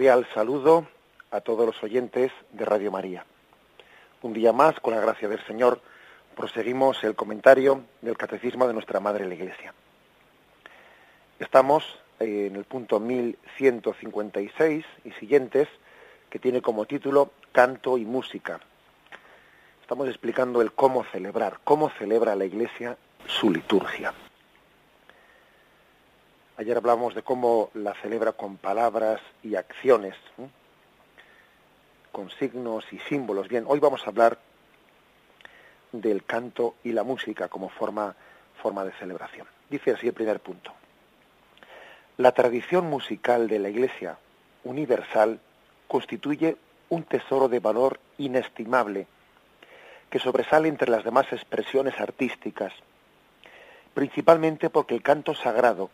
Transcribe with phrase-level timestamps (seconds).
[0.00, 0.86] Cordial saludo
[1.30, 3.22] a todos los oyentes de Radio María.
[4.22, 5.78] Un día más, con la gracia del Señor,
[6.34, 9.74] proseguimos el comentario del Catecismo de nuestra Madre la Iglesia.
[11.38, 11.84] Estamos
[12.18, 15.68] en el punto 1156 y siguientes,
[16.30, 18.58] que tiene como título Canto y Música.
[19.82, 24.14] Estamos explicando el cómo celebrar, cómo celebra la Iglesia su liturgia.
[26.60, 30.14] Ayer hablamos de cómo la celebra con palabras y acciones,
[32.12, 33.48] con signos y símbolos.
[33.48, 34.36] Bien, hoy vamos a hablar
[35.90, 38.14] del canto y la música como forma,
[38.62, 39.46] forma de celebración.
[39.70, 40.74] Dice así el primer punto.
[42.18, 44.18] La tradición musical de la Iglesia
[44.64, 45.40] universal
[45.88, 46.58] constituye
[46.90, 49.06] un tesoro de valor inestimable
[50.10, 52.74] que sobresale entre las demás expresiones artísticas,
[53.94, 55.88] principalmente porque el canto sagrado,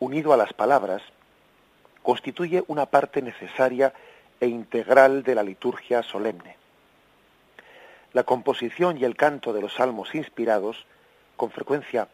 [0.00, 1.02] unido a las palabras,
[2.02, 3.92] constituye una parte necesaria
[4.40, 6.56] e integral de la liturgia solemne.
[8.12, 10.86] La composición y el canto de los salmos inspirados,
[11.36, 12.08] con frecuencia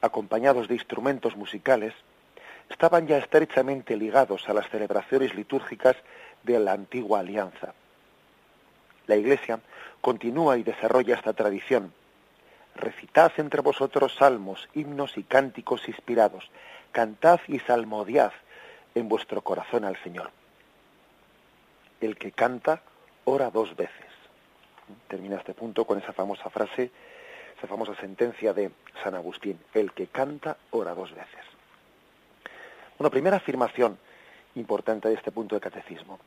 [0.00, 1.94] acompañados de instrumentos musicales,
[2.68, 5.96] estaban ya estrechamente ligados a las celebraciones litúrgicas
[6.42, 7.74] de la antigua alianza.
[9.06, 9.60] La Iglesia
[10.00, 11.92] continúa y desarrolla esta tradición.
[12.76, 16.48] Recitad entre vosotros salmos, himnos y cánticos inspirados,
[16.92, 18.32] cantad y salmodiad
[18.94, 20.30] en vuestro corazón al Señor.
[22.00, 22.82] El que canta,
[23.24, 24.06] ora dos veces.
[25.08, 26.90] Termina este punto con esa famosa frase,
[27.56, 28.70] esa famosa sentencia de
[29.02, 29.58] San Agustín.
[29.74, 31.44] El que canta, ora dos veces.
[32.98, 33.98] Una primera afirmación
[34.54, 36.18] importante de este punto de catecismo,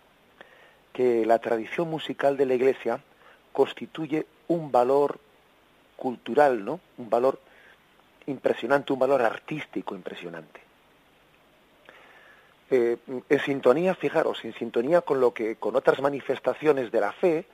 [0.94, 3.02] que la tradición musical de la Iglesia
[3.52, 5.20] constituye un valor
[5.98, 6.80] cultural, ¿no?
[6.98, 7.40] Un valor
[8.28, 10.62] impresionante, un valor artístico impresionante.
[12.70, 12.98] Eh,
[13.30, 17.46] en sintonía, fijaros, en sintonía con lo que, con otras manifestaciones de la fe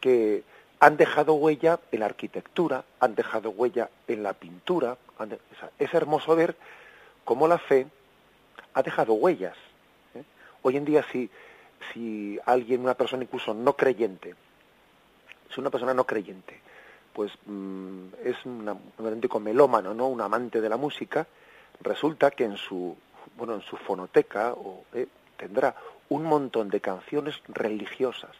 [0.00, 0.44] que
[0.78, 4.96] han dejado huella en la arquitectura, han dejado huella en la pintura.
[5.78, 6.56] Es hermoso ver
[7.24, 7.86] cómo la fe
[8.74, 9.56] ha dejado huellas.
[10.14, 10.22] ¿eh?
[10.62, 11.28] Hoy en día, si,
[11.92, 14.34] si alguien, una persona incluso no creyente,
[15.50, 16.60] es una persona no creyente,
[17.12, 20.08] pues mmm, es un auténtico melómano, ¿no?
[20.08, 21.26] Un amante de la música,
[21.80, 22.96] resulta que en su
[23.36, 25.06] bueno, en su fonoteca o, eh,
[25.36, 25.74] tendrá
[26.08, 28.36] un montón de canciones religiosas,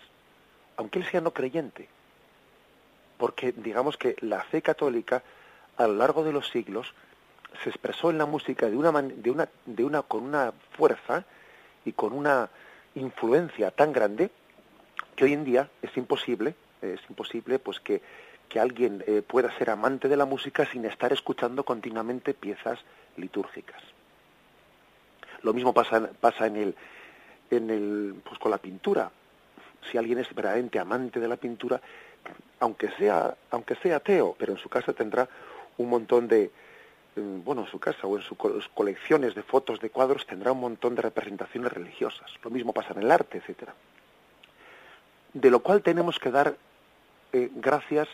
[0.77, 1.89] aunque él sea no creyente,
[3.17, 5.23] porque digamos que la fe católica
[5.77, 6.93] a lo largo de los siglos
[7.63, 11.25] se expresó en la música de una, de una, de una con una fuerza
[11.85, 12.51] y con una
[12.95, 14.31] influencia tan grande
[15.17, 18.03] que hoy en día es imposible, es imposible pues que,
[18.51, 22.81] que alguien eh, pueda ser amante de la música sin estar escuchando continuamente piezas
[23.17, 23.81] litúrgicas.
[25.43, 26.75] Lo mismo pasa, pasa en el,
[27.51, 29.11] en el, pues con la pintura.
[29.91, 31.81] Si alguien es verdaderamente amante de la pintura,
[32.59, 35.29] aunque sea, aunque sea ateo, pero en su casa tendrá
[35.79, 36.51] un montón de,
[37.15, 38.37] bueno, en su casa o en sus
[38.75, 42.31] colecciones de fotos, de cuadros, tendrá un montón de representaciones religiosas.
[42.43, 43.75] Lo mismo pasa en el arte, etcétera.
[45.33, 46.57] De lo cual tenemos que dar
[47.33, 48.09] eh, gracias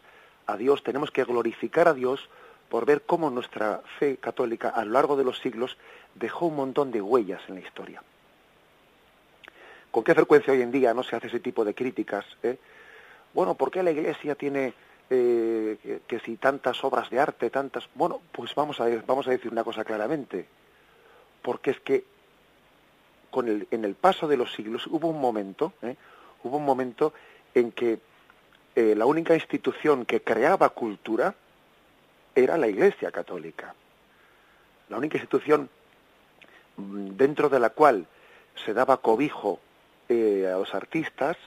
[0.46, 2.28] a Dios, tenemos que glorificar a Dios
[2.68, 5.76] por ver cómo nuestra fe católica a lo largo de los siglos
[6.14, 8.02] dejó un montón de huellas en la historia.
[9.90, 12.24] ¿Con qué frecuencia hoy en día no se hace ese tipo de críticas?
[12.42, 12.58] Eh?
[13.32, 14.74] Bueno, ¿por qué la Iglesia tiene
[15.08, 17.88] eh, que, si tantas obras de arte, tantas...
[17.94, 20.46] Bueno, pues vamos a, vamos a decir una cosa claramente,
[21.42, 22.04] porque es que
[23.30, 25.96] con el, en el paso de los siglos hubo un momento, eh,
[26.42, 27.12] hubo un momento
[27.54, 27.98] en que
[28.78, 31.34] eh, la única institución que creaba cultura
[32.34, 33.74] era la Iglesia Católica.
[34.90, 35.70] La única institución
[36.76, 38.06] dentro de la cual
[38.66, 39.60] se daba cobijo
[40.10, 41.38] eh, a los artistas,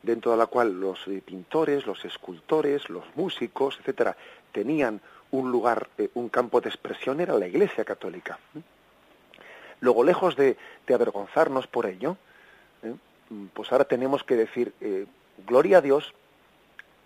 [0.00, 4.16] dentro de la cual los pintores, los escultores, los músicos, etcétera,
[4.52, 5.00] tenían
[5.32, 8.38] un lugar, eh, un campo de expresión, era la Iglesia Católica.
[9.80, 10.56] Luego, lejos de,
[10.88, 12.16] avergonzarnos por ello,
[13.28, 14.72] mm, pues ahora tenemos que decir,
[15.44, 16.14] gloria a Dios,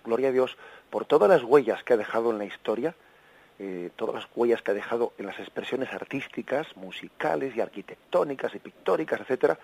[0.04, 0.56] gloria a Dios
[0.90, 2.94] por todas las huellas que ha dejado en la historia,
[3.58, 8.58] eh, todas las huellas que ha dejado en las expresiones artísticas, musicales y arquitectónicas y
[8.58, 9.58] pictóricas, etcétera,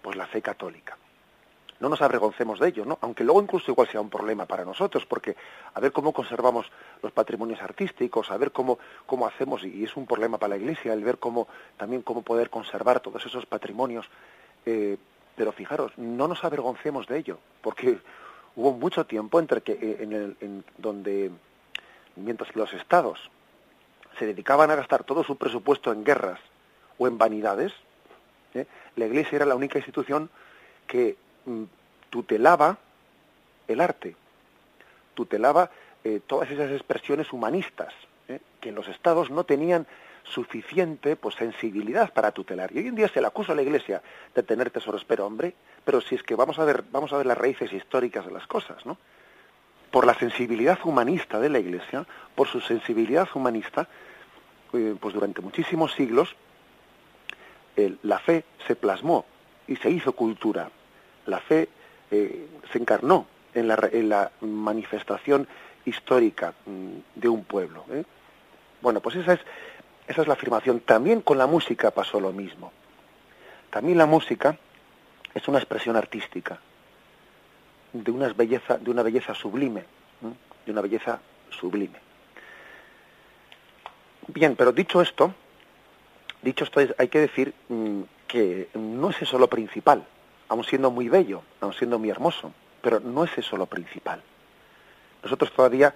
[0.00, 0.96] pues la fe católica.
[1.80, 2.96] No nos avergoncemos de ello, ¿no?
[3.00, 5.34] Aunque luego incluso igual sea un problema para nosotros, porque
[5.74, 6.70] a ver cómo conservamos
[7.02, 10.92] los patrimonios artísticos, a ver cómo, cómo hacemos, y es un problema para la Iglesia,
[10.92, 14.08] el ver cómo también cómo poder conservar todos esos patrimonios.
[14.64, 14.96] Eh,
[15.34, 17.98] pero fijaros, no nos avergoncemos de ello, porque
[18.56, 21.30] hubo mucho tiempo entre que eh, en, el, en donde
[22.16, 23.18] mientras que los estados
[24.18, 26.38] se dedicaban a gastar todo su presupuesto en guerras
[26.98, 27.72] o en vanidades,
[28.54, 28.66] ¿eh?
[28.96, 30.28] la Iglesia era la única institución
[30.86, 31.16] que
[31.46, 31.64] mm,
[32.10, 32.78] tutelaba
[33.68, 34.16] el arte,
[35.14, 35.70] tutelaba
[36.04, 37.92] eh, todas esas expresiones humanistas,
[38.60, 39.86] que los estados no tenían
[40.24, 42.70] suficiente pues sensibilidad para tutelar.
[42.72, 44.02] Y hoy en día se le acusa a la Iglesia
[44.34, 45.54] de tener tesoros, pero hombre,
[45.84, 48.46] pero si es que vamos a ver, vamos a ver las raíces históricas de las
[48.46, 48.98] cosas, ¿no?
[49.90, 53.86] por la sensibilidad humanista de la Iglesia, por su sensibilidad humanista,
[54.72, 56.34] eh, pues durante muchísimos siglos
[58.02, 59.24] la fe se plasmó
[59.66, 60.70] y se hizo cultura.
[61.26, 61.68] La fe
[62.10, 65.46] eh, se encarnó en la, en la, manifestación
[65.84, 67.84] histórica mm, de un pueblo.
[67.90, 68.04] ¿eh?
[68.80, 69.40] Bueno, pues esa es,
[70.12, 70.80] esa es la afirmación.
[70.80, 72.72] También con la música pasó lo mismo.
[73.70, 74.56] También la música
[75.34, 76.60] es una expresión artística
[77.92, 79.84] de una belleza, de una belleza sublime,
[80.64, 81.20] de una belleza
[81.50, 81.98] sublime.
[84.28, 85.34] Bien, pero dicho esto,
[86.42, 90.06] dicho esto, hay que decir mm, que no es eso lo principal,
[90.48, 94.22] aun siendo muy bello, aun siendo muy hermoso, pero no es eso lo principal.
[95.22, 95.94] Nosotros todavía,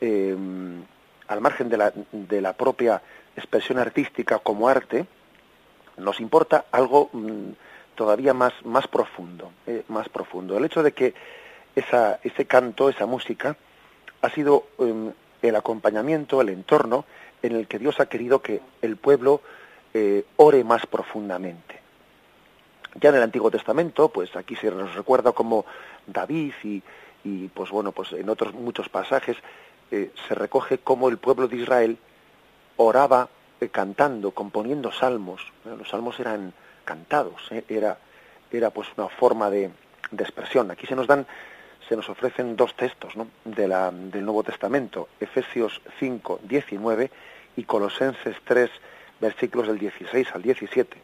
[0.00, 0.82] em,
[1.28, 3.02] al margen de la, de la propia
[3.36, 5.06] expresión artística como arte,
[5.96, 7.50] nos importa algo mm,
[7.94, 10.56] todavía más, más profundo, eh, más profundo.
[10.56, 11.14] El hecho de que
[11.76, 13.56] esa, ese canto, esa música,
[14.22, 17.04] ha sido em, el acompañamiento, el entorno
[17.42, 19.40] en el que Dios ha querido que el pueblo
[19.94, 21.80] eh, ore más profundamente.
[23.00, 25.66] Ya en el Antiguo Testamento, pues aquí se nos recuerda como
[26.06, 26.82] David y,
[27.22, 29.36] y pues bueno, pues en otros muchos pasajes
[29.90, 31.98] eh, se recoge cómo el pueblo de Israel
[32.76, 33.28] oraba
[33.66, 35.40] cantando, componiendo salmos.
[35.64, 36.52] Los salmos eran
[36.84, 37.64] cantados, ¿eh?
[37.68, 37.98] era,
[38.52, 39.70] era pues una forma de,
[40.10, 40.70] de, expresión.
[40.70, 41.26] Aquí se nos dan,
[41.88, 43.26] se nos ofrecen dos textos ¿no?
[43.44, 47.10] del Nuevo Testamento, Efesios 5, 19
[47.56, 48.70] y Colosenses 3,
[49.20, 50.96] versículos del 16 al 17.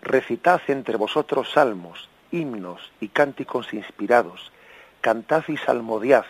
[0.00, 4.52] Recitad entre vosotros salmos, himnos y cánticos inspirados,
[5.00, 6.24] cantad y salmodiad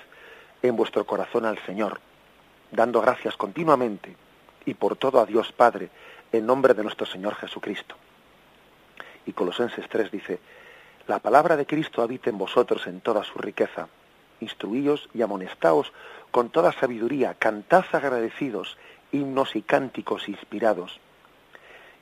[0.68, 2.00] en vuestro corazón al Señor,
[2.70, 4.16] dando gracias continuamente
[4.64, 5.90] y por todo a Dios Padre,
[6.32, 7.96] en nombre de nuestro Señor Jesucristo.
[9.26, 10.40] Y Colosenses 3 dice,
[11.06, 13.88] la palabra de Cristo habita en vosotros en toda su riqueza.
[14.40, 15.92] Instruíos y amonestaos
[16.30, 18.78] con toda sabiduría, cantad agradecidos
[19.12, 20.98] himnos y cánticos inspirados.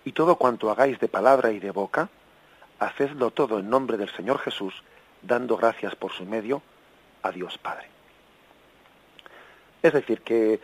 [0.05, 2.09] Y todo cuanto hagáis de palabra y de boca,
[2.79, 4.83] hacedlo todo en nombre del Señor Jesús,
[5.21, 6.63] dando gracias por su medio
[7.23, 7.93] a Dios Padre.
[9.83, 10.61] Es decir, que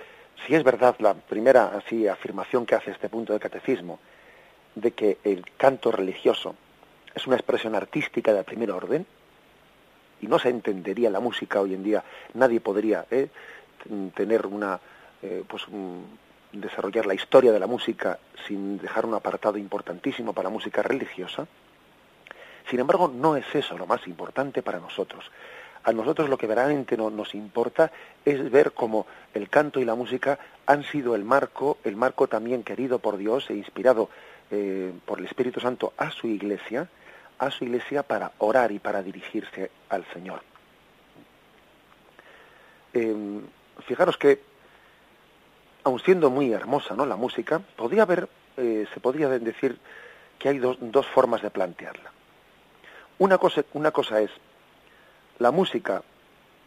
[0.47, 3.99] si es verdad la primera así afirmación que hace este punto de catecismo
[4.75, 6.55] de que el canto religioso
[7.15, 9.05] es una expresión artística de primer orden
[10.21, 13.29] y no se entendería la música hoy en día nadie podría ¿eh?
[14.15, 14.79] tener una
[15.23, 15.65] eh, pues
[16.53, 21.47] desarrollar la historia de la música sin dejar un apartado importantísimo para la música religiosa
[22.71, 25.25] sin embargo no es eso lo más importante para nosotros
[25.88, 27.90] a nosotros lo que verdaderamente no, nos importa
[28.23, 32.62] es ver cómo el canto y la música han sido el marco, el marco también
[32.62, 34.11] querido por Dios e inspirado
[34.50, 36.90] eh, por el Espíritu Santo a su iglesia,
[37.38, 40.42] a su iglesia para orar y para dirigirse al Señor.
[42.92, 43.40] Em,
[43.87, 44.42] fijaros que,
[45.85, 47.07] aun siendo muy hermosa ¿no?
[47.07, 48.28] la música, podría haber,
[48.59, 49.78] eh, se podría decir
[50.38, 52.12] que hay dos, dos formas de plantearla.
[53.21, 54.30] Una cosa, una cosa es
[55.38, 56.02] la música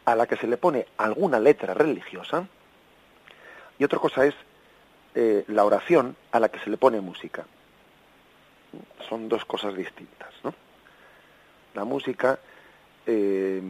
[0.05, 2.47] a la que se le pone alguna letra religiosa
[3.77, 4.35] y otra cosa es
[5.15, 7.45] eh, la oración a la que se le pone música.
[9.09, 10.53] Son dos cosas distintas, ¿no?
[11.73, 12.39] La música
[13.05, 13.61] eh,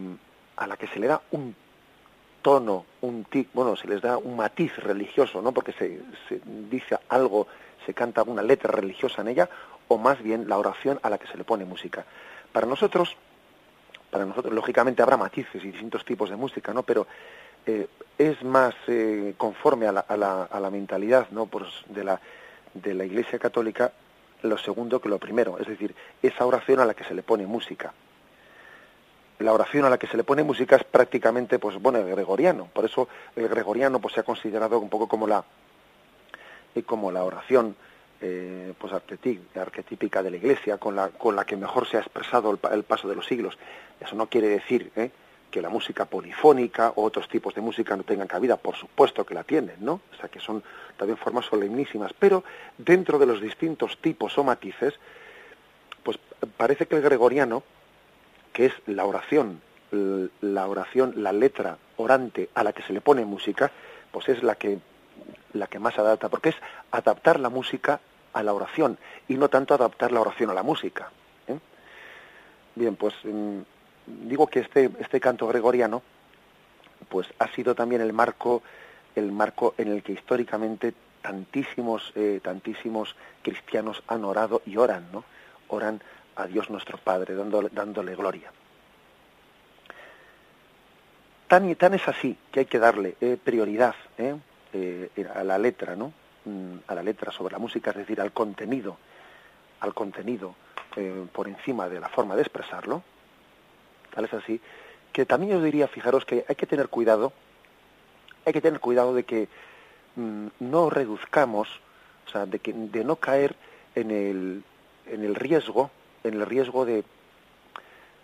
[0.58, 1.56] a la que se le da un
[2.42, 5.52] tono, un tic, bueno, se les da un matiz religioso, ¿no?
[5.52, 7.48] Porque se, se dice algo,
[7.86, 9.50] se canta una letra religiosa en ella,
[9.88, 12.06] o más bien la oración a la que se le pone música.
[12.52, 13.16] Para nosotros,
[14.12, 16.84] para nosotros, lógicamente habrá matices y distintos tipos de música, ¿no?
[16.84, 17.08] Pero
[17.66, 17.88] eh,
[18.18, 21.48] es más eh, conforme a la, a, la, a la, mentalidad, ¿no?
[21.48, 22.20] Pues de la,
[22.74, 23.92] de la Iglesia Católica
[24.44, 27.46] lo segundo que lo primero, es decir, esa oración a la que se le pone
[27.46, 27.94] música.
[29.40, 32.68] La oración a la que se le pone música es prácticamente, pues bueno, el gregoriano.
[32.74, 35.44] Por eso el gregoriano pues se ha considerado un poco como la,
[36.76, 37.76] eh, como la oración
[38.24, 42.52] eh, pues arquetípica de la Iglesia, con la, con la que mejor se ha expresado
[42.72, 43.58] el, paso de los siglos.
[44.00, 45.10] Eso no quiere decir ¿eh?
[45.50, 49.34] que la música polifónica o otros tipos de música no tengan cabida, por supuesto que
[49.34, 50.02] la tienen, ¿no?
[50.14, 50.64] O sea, que son
[50.98, 52.44] también formas solemnísimas, pero
[52.78, 54.94] dentro de los distintos tipos o matices,
[56.04, 56.20] pues
[56.58, 57.64] parece que el gregoriano,
[58.54, 59.62] que es la oración,
[59.92, 63.72] la oración, la letra orante a la que se le pone música,
[64.12, 64.80] pues es la que
[65.54, 66.56] la que más adapta, porque es
[66.92, 68.00] adaptar la música
[68.34, 68.98] a la oración
[69.28, 71.12] y no tanto adaptar la oración a la música.
[71.48, 71.58] ¿eh?
[72.76, 73.60] Bien, pues mm,
[74.06, 76.02] digo que este, este canto gregoriano
[77.10, 78.62] pues ha sido también el marco
[79.16, 85.24] el marco en el que históricamente tantísimos eh, tantísimos cristianos han orado y oran no
[85.68, 86.02] oran
[86.36, 88.52] a Dios nuestro Padre dándole, dándole gloria
[91.48, 95.96] tan y tan es así que hay que darle eh, prioridad eh, a la letra
[95.96, 96.14] no
[96.46, 98.98] mm, a la letra sobre la música es decir al contenido
[99.80, 100.56] al contenido
[101.32, 103.02] por encima de la forma de expresarlo
[104.12, 104.62] tal es así,
[105.12, 107.34] que también yo diría, fijaros que hay que tener cuidado,
[108.46, 109.48] hay que tener cuidado de que
[110.16, 111.68] mm, no reduzcamos,
[112.28, 113.56] o sea, de, que, de no caer
[113.96, 114.64] en el,
[115.08, 115.90] en el riesgo,
[116.24, 117.04] en el riesgo de,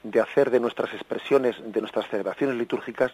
[0.03, 3.11] de hacer de nuestras expresiones, de nuestras celebraciones litúrgicas,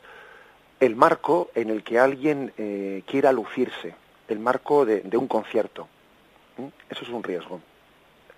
[0.80, 3.96] el marco en el que alguien eh, quiera lucirse,
[4.34, 5.88] el marco de, de un concierto.
[6.90, 7.62] Eso es un riesgo.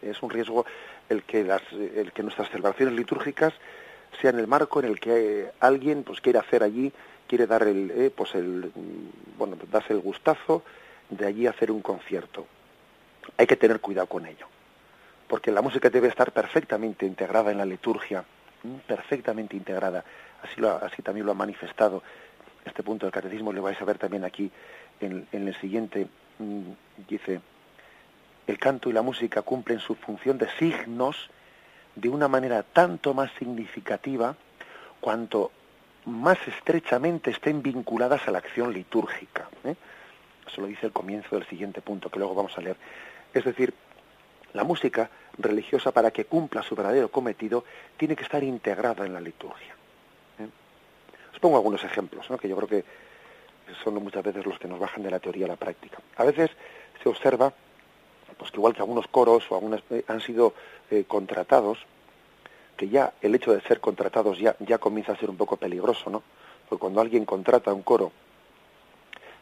[0.01, 0.65] Es un riesgo
[1.09, 3.53] el que, las, el que nuestras celebraciones litúrgicas
[4.21, 6.91] sea en el marco en el que alguien pues quiere hacer allí,
[7.27, 10.63] quiere dar el, eh, pues el, mm, bueno, darse el gustazo
[11.09, 12.47] de allí hacer un concierto.
[13.37, 14.47] Hay que tener cuidado con ello,
[15.27, 18.23] porque la música debe estar perfectamente integrada en la liturgia,
[18.87, 20.03] perfectamente integrada.
[20.43, 22.03] Así, lo, así también lo ha manifestado
[22.65, 24.51] este punto del catecismo, lo vais a ver también aquí
[24.99, 26.07] en, el siguiente,
[26.39, 26.71] mm,
[27.07, 27.41] dice,
[28.47, 31.29] el canto y la música cumplen su función de signos
[31.95, 34.35] de una manera tanto más significativa
[34.99, 35.51] cuanto
[36.05, 39.49] más estrechamente estén vinculadas a la acción litúrgica.
[39.63, 39.75] ¿eh?
[40.47, 42.77] Eso lo dice el comienzo del siguiente punto, que luego vamos a leer.
[43.33, 43.73] Es decir,
[44.53, 47.65] la música religiosa, para que cumpla su verdadero cometido,
[47.97, 49.74] tiene que estar integrada en la liturgia.
[51.35, 52.85] Os pongo algunos ejemplos, que yo creo que
[53.83, 55.97] son muchas veces los que nos bajan de la teoría a la práctica.
[56.15, 56.49] A veces
[57.03, 57.51] se observa
[58.37, 60.53] pues que igual que algunos coros o algunas eh, han sido
[60.89, 61.79] eh, contratados,
[62.77, 66.09] que ya el hecho de ser contratados ya, ya comienza a ser un poco peligroso,
[66.09, 66.23] ¿no?
[66.69, 68.13] Porque cuando alguien contrata un coro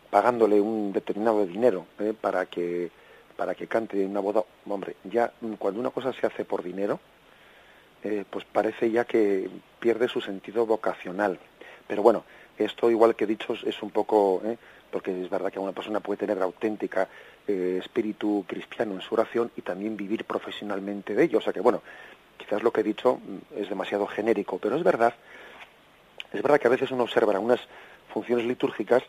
[0.10, 2.14] pagándole un determinado dinero ¿eh?
[2.20, 2.90] para que
[3.38, 7.00] para que cante una boda, hombre, ya cuando una cosa se hace por dinero,
[8.30, 11.40] pues parece ya que pierde su sentido vocacional.
[11.88, 12.24] Pero bueno,
[12.58, 14.42] esto igual que he dicho es un poco,
[14.92, 17.08] porque es verdad que una persona puede tener auténtica
[17.48, 21.40] eh, espíritu cristiano en su oración y también vivir profesionalmente de ello.
[21.40, 21.82] O sea que, bueno,
[22.38, 25.14] quizás lo que he dicho mm, es demasiado genérico, pero es verdad,
[26.32, 27.60] es verdad que a veces uno observa unas
[28.14, 29.04] funciones litúrgicas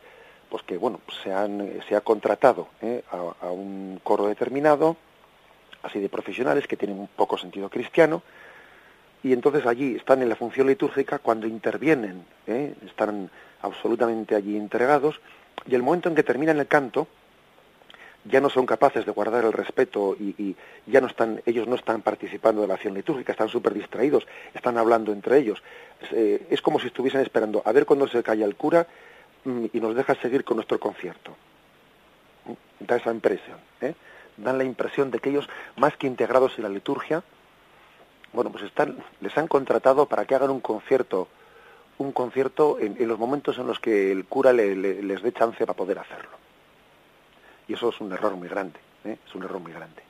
[0.49, 3.03] pues que, bueno, se, han, se ha contratado ¿eh?
[3.11, 4.95] a, un coro determinado,
[5.83, 8.21] así de profesionales que tienen un poco sentido cristiano,
[9.25, 12.75] y entonces allí están en la función litúrgica cuando intervienen, ¿eh?
[12.85, 13.31] están
[13.63, 15.19] absolutamente allí entregados,
[15.65, 17.07] y el momento en que terminan el canto,
[18.23, 20.55] ya no son capaces de guardar el respeto y,
[20.85, 24.77] ya no están, ellos no están participando de la acción litúrgica, están súper distraídos, están
[24.77, 25.63] hablando entre ellos.
[26.01, 28.85] Es, eh, como si estuviesen esperando a ver cuándo se calla el cura
[29.43, 31.35] mm, y nos deja seguir con nuestro concierto.
[32.79, 33.57] Da esa impresión.
[33.81, 33.95] ¿eh?
[34.37, 37.23] Dan la impresión de que ellos, más que integrados en la liturgia,
[38.35, 41.27] bueno, pues están, les han contratado para que hagan un concierto,
[41.97, 45.99] un concierto en, los momentos en los que el cura les dé chance para poder
[45.99, 46.37] hacerlo.
[47.67, 49.17] Y eso es un error muy grande, ¿eh?
[49.25, 50.03] es un error muy grande.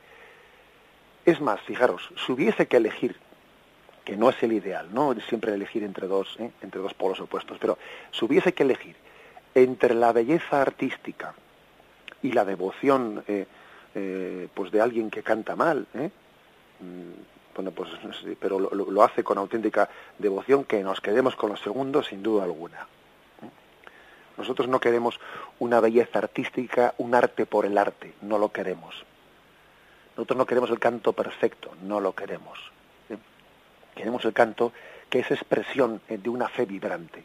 [1.25, 3.15] Es más, fijaros, si hubiese que elegir,
[4.03, 6.51] que no es el ideal, no siempre elegir entre dos, ¿eh?
[6.61, 7.77] entre dos polos opuestos, pero
[8.11, 8.95] si hubiese que elegir
[9.53, 11.33] entre la belleza artística
[12.21, 13.47] y la devoción eh,
[14.53, 17.89] pues de alguien que canta mal, mm, bueno, pues,
[18.39, 22.85] pero lo hace con auténtica devoción, que nos quedemos con los segundos sin duda alguna.
[24.37, 25.19] Nosotros no queremos
[25.59, 29.05] una belleza artística, un arte por el arte, no lo queremos.
[30.17, 32.59] Nosotros no queremos el canto perfecto, no lo queremos.
[33.09, 33.17] ¿eh?
[33.95, 34.73] Queremos el canto
[35.09, 37.23] que es expresión de una fe vibrante.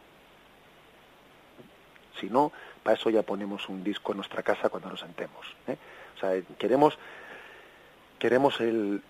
[2.20, 2.52] Si no,
[2.84, 5.46] para eso ya ponemos un disco en nuestra casa cuando nos sentemos.
[5.66, 5.76] ¿eh?
[6.16, 6.96] O sea, queremos
[8.20, 9.02] queremos el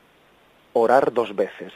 [0.72, 1.72] orar dos veces.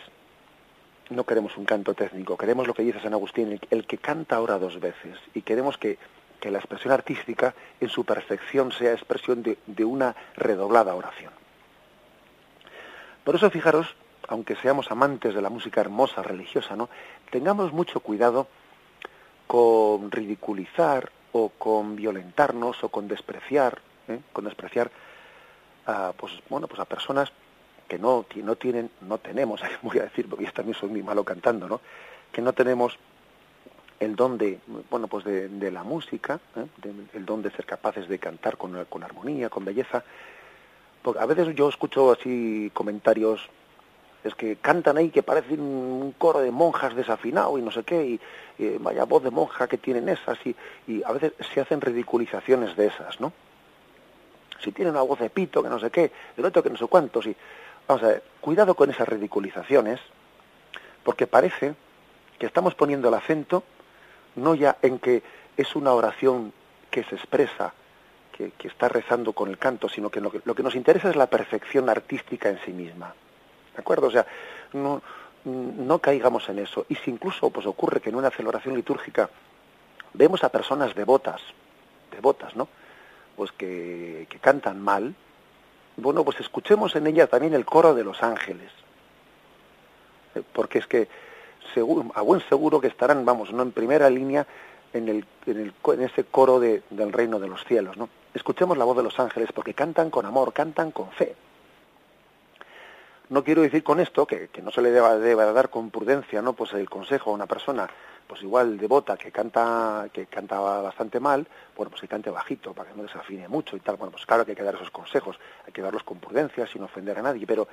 [1.10, 4.58] No queremos un canto técnico, queremos lo que dice San Agustín, el, que canta ora
[4.58, 5.18] dos veces.
[5.34, 5.98] Y queremos que,
[6.40, 11.32] que, la expresión artística en su perfección sea expresión de, de una redoblada oración.
[13.22, 13.94] Por eso, fijaros,
[14.28, 16.88] aunque seamos amantes de la música hermosa, religiosa, ¿no?
[17.30, 18.46] Tengamos mucho cuidado
[19.46, 24.20] con ridiculizar o con violentarnos o con despreciar, ¿eh?
[24.32, 24.90] con despreciar
[25.86, 27.32] a, pues, bueno, pues a personas
[27.88, 31.24] que no, no tienen, no tenemos, voy a decir, porque yo también soy muy malo
[31.24, 31.80] cantando, ¿no?
[32.32, 32.98] Que no tenemos
[34.00, 34.58] el don de,
[34.90, 36.66] bueno, pues de, la música, ¿eh?
[37.14, 40.02] el don de ser capaces de cantar con, con armonía, con belleza.
[41.02, 43.48] Porque a veces yo escucho así comentarios
[44.24, 48.18] es que cantan ahí que parecen un coro de monjas desafinado y no sé qué,
[48.58, 52.74] y, vaya voz de monja que tienen esas, y, y, a veces se hacen ridiculizaciones
[52.76, 53.32] de esas, ¿no?
[54.60, 56.86] Si tienen una voz de pito, que no sé qué, el otro que no sé
[56.86, 57.36] cuántos, y
[57.86, 60.00] vamos a ver, cuidado con esas ridiculizaciones,
[61.02, 61.74] porque parece
[62.38, 63.62] que estamos poniendo el acento
[64.36, 65.22] no ya en que
[65.56, 66.52] es una oración
[66.90, 67.72] que se expresa,
[68.32, 71.28] que, que está rezando con el canto, sino que lo, que nos interesa es la
[71.28, 73.14] perfección artística en sí misma.
[73.74, 74.08] ¿De acuerdo?
[74.08, 74.26] O sea,
[74.72, 75.02] no,
[75.44, 76.86] no caigamos en eso.
[76.88, 79.30] Y si incluso pues ocurre que en una celebración litúrgica
[80.12, 81.40] vemos a personas devotas,
[82.10, 82.68] devotas, ¿no?
[83.36, 85.14] Pues que, que cantan mal,
[85.96, 88.70] bueno, pues escuchemos en ella también el coro de los ángeles.
[90.34, 91.08] Eh, porque es que
[92.14, 94.46] a buen seguro que estarán, vamos, no en primera línea
[94.92, 98.08] en, el, en, el, en ese coro de, del reino de los cielos, ¿no?
[98.32, 101.34] Escuchemos la voz de los ángeles porque cantan con amor, cantan con fe.
[103.28, 106.42] No quiero decir con esto que, que no se le deba, deba, dar con prudencia,
[106.42, 106.52] ¿no?
[106.52, 107.88] Pues el consejo a una persona,
[108.26, 112.90] pues igual devota, que canta, que canta bastante mal, bueno, pues que cante bajito, para
[112.90, 113.96] que no desafine mucho y tal.
[113.96, 116.82] Bueno, pues claro que hay que dar esos consejos, hay que darlos con prudencia, sin
[116.82, 117.68] ofender a nadie, pero,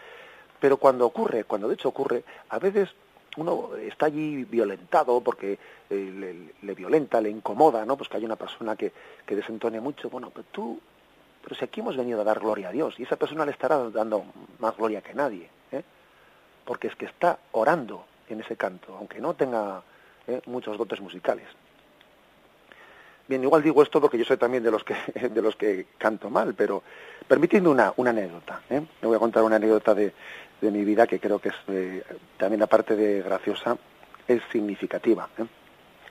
[0.59, 2.89] pero cuando ocurre, cuando de hecho ocurre, a veces
[3.37, 5.57] uno está allí violentado porque
[5.89, 7.95] eh, le, le, violenta, le incomoda, ¿no?
[7.95, 8.91] Pues que hay una persona que,
[9.25, 10.79] que desentone mucho, bueno, pero tú
[11.41, 13.77] pero si aquí hemos venido a dar gloria a Dios y esa persona le estará
[13.89, 14.25] dando
[14.59, 15.83] más gloria que nadie, ¿eh?
[16.65, 19.81] porque es que está orando en ese canto, aunque no tenga
[20.27, 20.41] ¿eh?
[20.45, 21.45] muchos dotes musicales.
[23.27, 24.95] Bien, igual digo esto porque yo soy también de los que
[25.29, 26.83] de los que canto mal, pero
[27.27, 28.61] permitidme una, una anécdota.
[28.69, 28.81] ¿eh?
[29.01, 30.13] Me voy a contar una anécdota de,
[30.61, 32.03] de mi vida que creo que es eh,
[32.37, 33.77] también aparte de graciosa
[34.27, 35.29] es significativa.
[35.37, 35.45] ¿eh?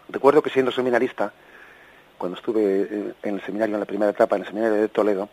[0.09, 1.33] Recuerdo que siendo seminarista
[2.18, 5.29] cuando estuve eh, en el seminario, en la primera etapa, en el seminario de Toledo,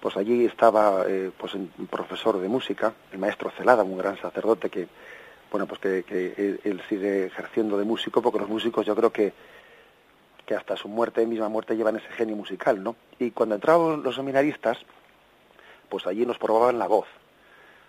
[0.00, 4.68] pues allí estaba eh, pues un profesor de música, el maestro Celada, un gran sacerdote
[4.68, 4.88] que,
[5.50, 9.32] bueno, pues que, que él, sigue ejerciendo de músico, porque los músicos yo creo que,
[10.46, 12.96] que hasta su muerte, misma muerte, llevan ese genio musical, ¿no?
[13.18, 14.78] Y cuando entraban los seminaristas,
[15.88, 17.06] pues allí nos probaban la voz,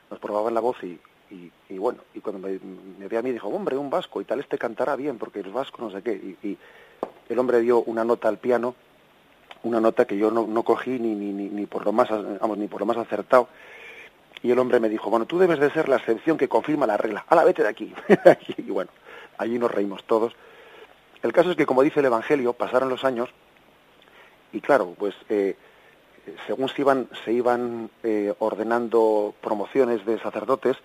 [0.10, 2.60] nos probaban la voz y, y, y bueno, y cuando me,
[3.00, 5.54] me ve a mí dijo, hombre, un vasco y tal, este cantará bien, porque los
[5.54, 6.58] vascos no sé qué, y, y
[7.30, 8.76] el hombre dio una nota al piano,
[9.64, 12.68] una nota que yo no, no cogí ni, ni, ni, por lo más, vamos, ni
[12.68, 13.48] por lo más acertado.
[14.44, 16.98] Y el hombre me dijo, bueno, tú debes de ser la excepción que confirma la
[16.98, 17.26] regla.
[17.30, 17.94] ¡Hala, vete de aquí!
[18.58, 18.90] y bueno,
[19.38, 20.34] allí nos reímos todos.
[21.22, 23.30] El caso es que, como dice el Evangelio, pasaron los años
[24.54, 25.56] y claro, pues eh,
[26.48, 30.78] según se iban, se iban eh, ordenando promociones de sacerdotes,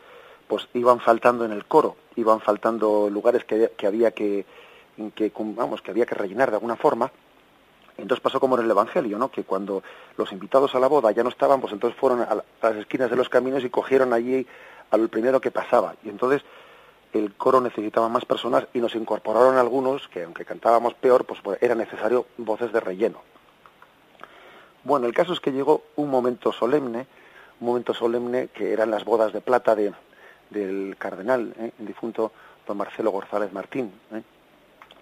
[0.47, 4.47] pues iban faltando en el coro, iban faltando lugares que, que había que,
[5.15, 7.11] que, vamos, que había que rellenar de alguna forma.
[7.99, 9.31] Entonces pasó como en el Evangelio, ¿no?
[9.31, 9.83] Que cuando
[10.17, 13.17] los invitados a la boda ya no estaban, pues entonces fueron a, las esquinas de
[13.17, 14.47] los caminos y cogieron allí
[14.91, 15.95] al primero que pasaba.
[16.05, 16.43] Y entonces
[17.13, 21.75] el coro necesitaba más personas y nos incorporaron algunos que, aunque cantábamos peor, pues era
[21.75, 23.23] necesario voces de relleno.
[24.85, 27.07] Bueno, el caso es que llegó un momento solemne,
[27.61, 29.93] un momento solemne que eran las bodas de plata de,
[30.51, 31.73] del cardenal, ¿eh?
[31.79, 32.31] el difunto
[32.67, 33.93] don Marcelo González Martín.
[34.13, 34.23] ¿eh?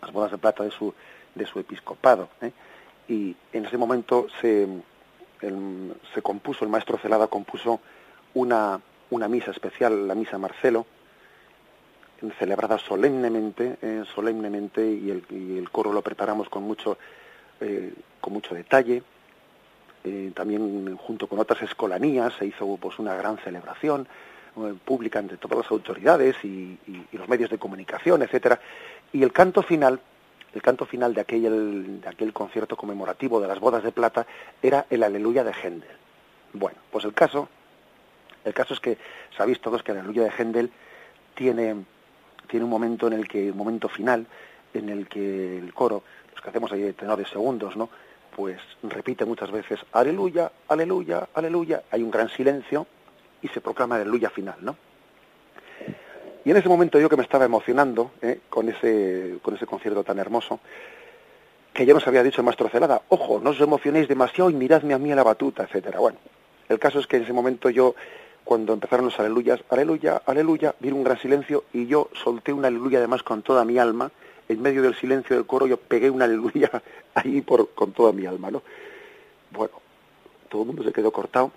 [0.04, 0.92] las bodas de plata de su,
[1.34, 2.28] de su episcopado.
[2.42, 2.52] ¿eh?
[3.08, 4.66] Y en ese momento se,
[5.42, 7.80] el, se compuso, el maestro Celada compuso
[8.34, 10.86] una, una misa especial, la misa Marcelo,
[12.38, 16.96] celebrada solemnemente, eh, solemnemente y el, y el, coro lo preparamos con mucho,
[17.60, 19.02] eh, con mucho detalle.
[20.04, 24.06] Eh, también junto con otras escolanías se hizo pues una gran celebración
[24.56, 28.60] eh, pública entre todas las autoridades y, y, y, los medios de comunicación, etcétera.
[29.12, 30.00] Y el canto final,
[30.54, 34.26] el canto final de aquel, de aquel concierto conmemorativo de las bodas de plata
[34.62, 35.96] era el Aleluya de Händel.
[36.52, 37.48] Bueno, pues el caso,
[38.44, 38.96] el caso es que
[39.36, 40.70] sabéis todos que el Aleluya de Händel
[41.34, 44.26] tiene, un momento en el que, un momento final,
[44.72, 47.90] en el que el coro, los que hacemos ahí de tenores segundos, ¿no?
[48.34, 51.82] Pues repite muchas veces, aleluya, aleluya, aleluya.
[51.90, 52.86] Hay un gran silencio
[53.42, 54.76] y se proclama aleluya final, ¿no?
[56.44, 58.40] Y en ese momento yo que me estaba emocionando ¿eh?
[58.50, 60.60] con, ese, con ese concierto tan hermoso,
[61.72, 64.94] que ya nos había dicho el maestro Celada, ojo, no os emocionéis demasiado y miradme
[64.94, 65.98] a mí a la batuta, etcétera.
[65.98, 66.18] Bueno,
[66.68, 67.94] el caso es que en ese momento yo,
[68.44, 72.98] cuando empezaron los aleluyas, aleluya, aleluya, vino un gran silencio y yo solté una aleluya
[72.98, 74.10] además con toda mi alma,
[74.48, 76.70] en medio del silencio del coro yo pegué una aleluya
[77.14, 78.62] ahí por, con toda mi alma, ¿no?
[79.50, 79.80] Bueno,
[80.50, 81.50] todo el mundo se quedó cortado,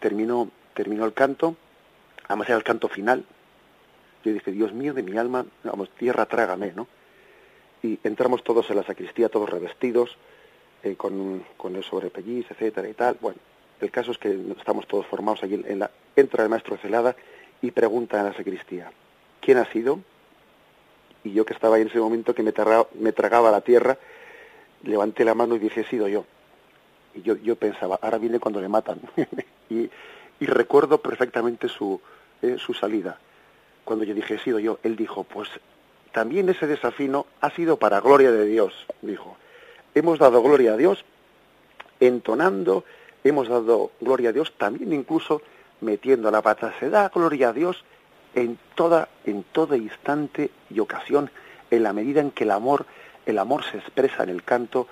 [0.00, 1.54] terminó, terminó el canto,
[2.26, 3.24] además era el canto final,
[4.24, 6.86] yo dije, Dios mío, de mi alma, vamos, tierra trágame, ¿no?
[7.82, 10.16] Y entramos todos en la sacristía, todos revestidos,
[10.82, 13.16] eh, con, con el sobrepelliz, etcétera y tal.
[13.20, 13.38] Bueno,
[13.80, 15.90] el caso es que estamos todos formados allí en la...
[16.16, 17.14] Entra el maestro Celada
[17.62, 18.90] y pregunta en la sacristía,
[19.40, 20.00] ¿quién ha sido?
[21.22, 22.52] Y yo que estaba ahí en ese momento que me,
[22.94, 23.98] me tragaba la tierra,
[24.82, 26.24] levanté la mano y dije, he sido yo.
[27.14, 29.00] Y yo, yo pensaba, ahora viene cuando le matan.
[29.70, 29.90] y,
[30.40, 32.00] y, recuerdo perfectamente su,
[32.42, 33.18] eh, su salida
[33.88, 35.48] cuando yo dije, he sido yo, él dijo, pues
[36.12, 39.38] también ese desafino ha sido para gloria de Dios, dijo.
[39.94, 41.06] Hemos dado gloria a Dios
[41.98, 42.84] entonando,
[43.24, 45.40] hemos dado gloria a Dios también incluso
[45.80, 46.74] metiendo la pata.
[46.78, 47.82] Se da gloria a Dios
[48.34, 51.30] en toda, en todo instante y ocasión,
[51.70, 52.84] en la medida en que el amor,
[53.24, 54.86] el amor se expresa en el canto,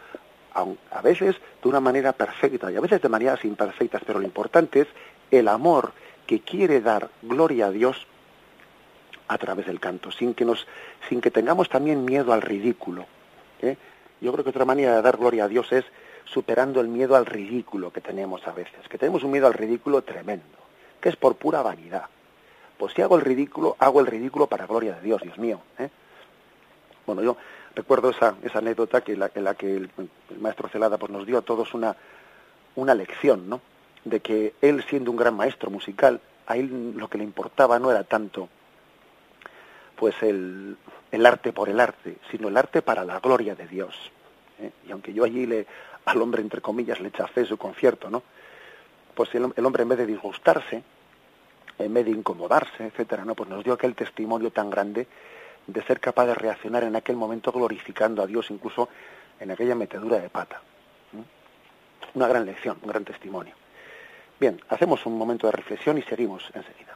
[0.54, 4.80] a veces de una manera perfecta y a veces de maneras imperfectas, pero lo importante
[4.80, 4.88] es
[5.30, 5.92] el amor
[6.26, 8.06] que quiere dar gloria a Dios
[9.28, 10.66] a través del canto, sin que, nos,
[11.08, 13.06] sin que tengamos también miedo al ridículo.
[13.60, 13.76] ¿eh?
[14.20, 15.84] Yo creo que otra manera de dar gloria a Dios es
[16.24, 20.02] superando el miedo al ridículo que tenemos a veces, que tenemos un miedo al ridículo
[20.02, 20.44] tremendo,
[21.00, 22.06] que es por pura vanidad.
[22.78, 25.60] Pues si hago el ridículo, hago el ridículo para gloria de Dios, Dios mío.
[25.78, 25.88] ¿eh?
[27.06, 27.36] Bueno, yo
[27.74, 29.90] recuerdo esa, esa anécdota que la, en la que el,
[30.40, 31.96] maestro Celada pues, nos dio a todos una,
[32.74, 33.60] una lección, ¿no?
[34.04, 37.90] De que él, siendo un gran maestro musical, a él lo que le importaba no
[37.90, 38.48] era tanto
[39.96, 40.76] pues el,
[41.10, 43.94] el arte por el arte, sino el arte para la gloria de Dios.
[44.60, 44.70] ¿eh?
[44.86, 45.66] Y aunque yo allí le,
[46.04, 48.22] al hombre, entre comillas, le chafé su concierto, ¿no?
[49.14, 50.82] Pues el, hombre en vez de disgustarse,
[51.78, 53.34] en vez de incomodarse, etcétera, ¿no?
[53.34, 55.06] Pues nos dio aquel testimonio tan grande
[55.66, 58.88] de ser capaz de reaccionar en aquel momento glorificando a Dios, incluso
[59.40, 60.60] en aquella metedura de pata.
[61.14, 61.24] ¿eh?
[62.14, 63.54] Una gran lección, un gran testimonio.
[64.38, 66.94] Bien, hacemos un momento de reflexión y seguimos enseguida.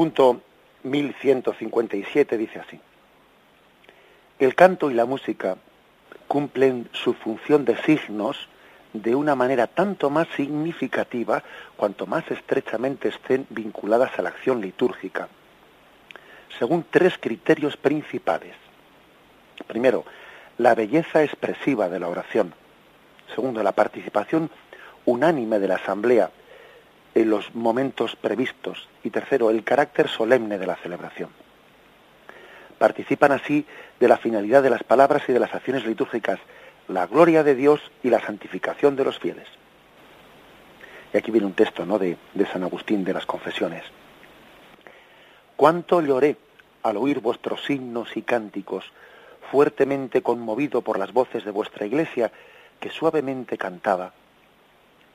[0.00, 0.40] Punto
[0.84, 2.80] 1157 dice así.
[4.38, 5.58] El canto y la música
[6.26, 8.48] cumplen su función de signos
[8.94, 11.42] de una manera tanto más significativa
[11.76, 15.28] cuanto más estrechamente estén vinculadas a la acción litúrgica,
[16.58, 18.54] según tres criterios principales.
[19.66, 20.06] Primero,
[20.56, 22.54] la belleza expresiva de la oración.
[23.34, 24.50] Segundo, la participación
[25.04, 26.30] unánime de la asamblea
[27.14, 31.30] en los momentos previstos y tercero, el carácter solemne de la celebración.
[32.78, 33.66] Participan así
[33.98, 36.40] de la finalidad de las palabras y de las acciones litúrgicas,
[36.88, 39.46] la gloria de Dios y la santificación de los fieles.
[41.12, 41.98] Y aquí viene un texto ¿no?
[41.98, 43.84] de, de San Agustín de las Confesiones.
[45.56, 46.36] Cuánto lloré
[46.82, 48.90] al oír vuestros himnos y cánticos,
[49.50, 52.32] fuertemente conmovido por las voces de vuestra iglesia,
[52.78, 54.14] que suavemente cantaba.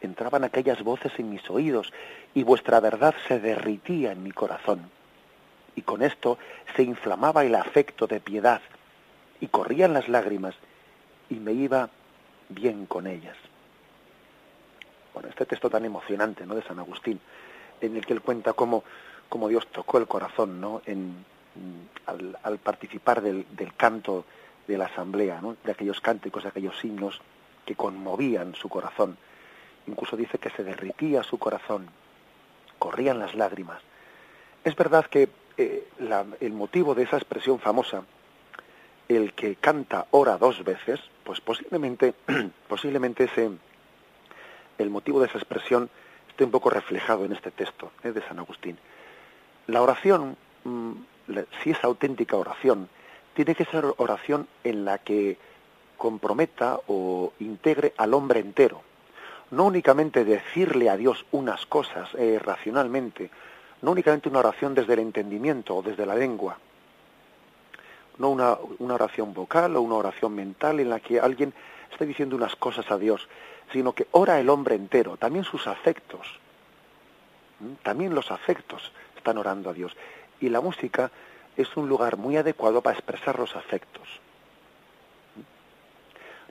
[0.05, 1.91] Entraban aquellas voces en mis oídos
[2.33, 4.89] y vuestra verdad se derritía en mi corazón.
[5.75, 6.37] Y con esto
[6.75, 8.61] se inflamaba el afecto de piedad
[9.41, 10.55] y corrían las lágrimas
[11.29, 11.89] y me iba
[12.49, 13.35] bien con ellas.
[15.13, 16.55] Bueno, este texto tan emocionante ¿no?
[16.55, 17.19] de San Agustín,
[17.81, 18.83] en el que él cuenta cómo,
[19.29, 20.81] cómo Dios tocó el corazón ¿no?
[20.85, 21.25] en,
[22.05, 23.45] al, participar del,
[23.77, 24.25] canto
[24.67, 25.55] de la asamblea, ¿no?
[25.63, 27.21] de aquellos cánticos, de aquellos himnos
[27.65, 29.17] que conmovían su corazón.
[29.87, 31.87] Incluso dice que se derritía su corazón,
[32.79, 33.81] corrían las lágrimas.
[34.63, 35.87] Es verdad que eh,
[36.39, 38.03] el motivo de esa expresión famosa,
[39.07, 42.13] el que canta ora dos veces, pues posiblemente,
[42.67, 43.51] posiblemente ese,
[44.77, 45.89] el motivo de esa expresión
[46.29, 48.11] esté un poco reflejado en este texto ¿eh?
[48.11, 48.77] de San Agustín.
[49.67, 50.93] La oración mm,
[51.63, 52.89] si es auténtica oración,
[53.33, 55.37] tiene que ser oración en la que
[55.97, 58.81] comprometa o integre al hombre entero.
[59.51, 63.29] No únicamente decirle a Dios unas cosas eh, racionalmente,
[63.81, 66.57] no únicamente una oración desde el entendimiento o desde la lengua,
[68.17, 71.53] no una, una, oración vocal o una oración mental en la que alguien
[71.91, 73.27] esté diciendo unas cosas a Dios,
[73.71, 76.39] sino que ora el hombre entero, también sus afectos,
[77.83, 79.95] también los afectos están orando a Dios
[80.39, 81.11] y la música
[81.57, 84.24] es un lugar muy adecuado para expresar los afectos.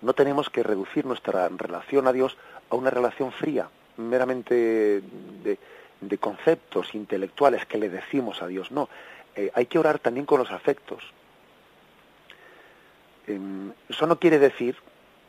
[0.05, 2.37] No tenemos que reducir nuestra relación a Dios
[2.69, 5.03] a una relación fría, meramente
[5.43, 8.71] de, conceptos intelectuales que le decimos a Dios.
[8.71, 8.91] No,
[9.35, 11.03] eh, hay que orar también con los afectos.
[13.27, 14.77] Em, eso no quiere decir,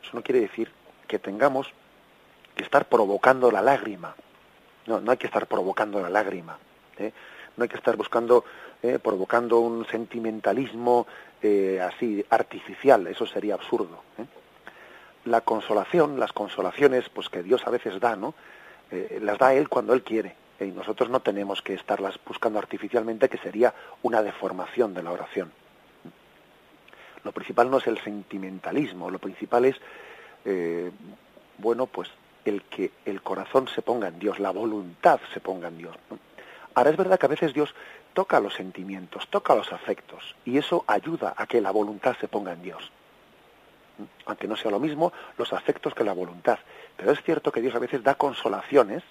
[0.03, 0.69] eso no quiere decir
[1.07, 1.71] que tengamos
[2.53, 4.13] que estar provocando la lágrima.
[4.87, 6.59] No, no hay que estar provocando la lágrima.
[6.97, 7.13] ¿eh?
[7.55, 8.43] no hay que estar buscando,
[8.83, 11.07] eh, provocando un sentimentalismo
[11.81, 14.01] así artificial, eso sería absurdo.
[15.25, 15.29] ¿Eh?
[15.29, 18.33] La consolación, las consolaciones, pues que Dios a veces da, ¿no?
[19.21, 23.39] las da Él cuando Él quiere, y nosotros no tenemos que estarlas buscando artificialmente, que
[23.39, 25.51] sería una deformación de la oración.
[27.23, 29.75] Lo principal no es el sentimentalismo, lo principal es,
[31.57, 32.09] bueno, pues
[32.45, 35.95] el que el corazón se ponga en Dios, la voluntad se ponga en Dios.
[36.75, 37.73] Ahora es verdad que a veces Dios
[38.13, 42.53] toca los sentimientos, toca los afectos, y eso ayuda a que la voluntad se ponga
[42.53, 42.91] en Dios.
[44.25, 46.59] Aunque no sea lo mismo los afectos que la voluntad.
[46.97, 49.03] Pero es cierto que Dios a veces da consolaciones,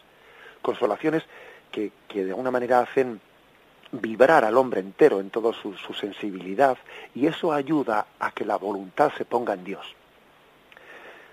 [0.62, 1.23] consolaciones
[1.70, 3.20] que, de alguna manera hacen
[3.92, 6.77] vibrar al hombre entero en toda su, sensibilidad,
[7.14, 9.87] y eso ayuda a que la voluntad se ponga en Dios.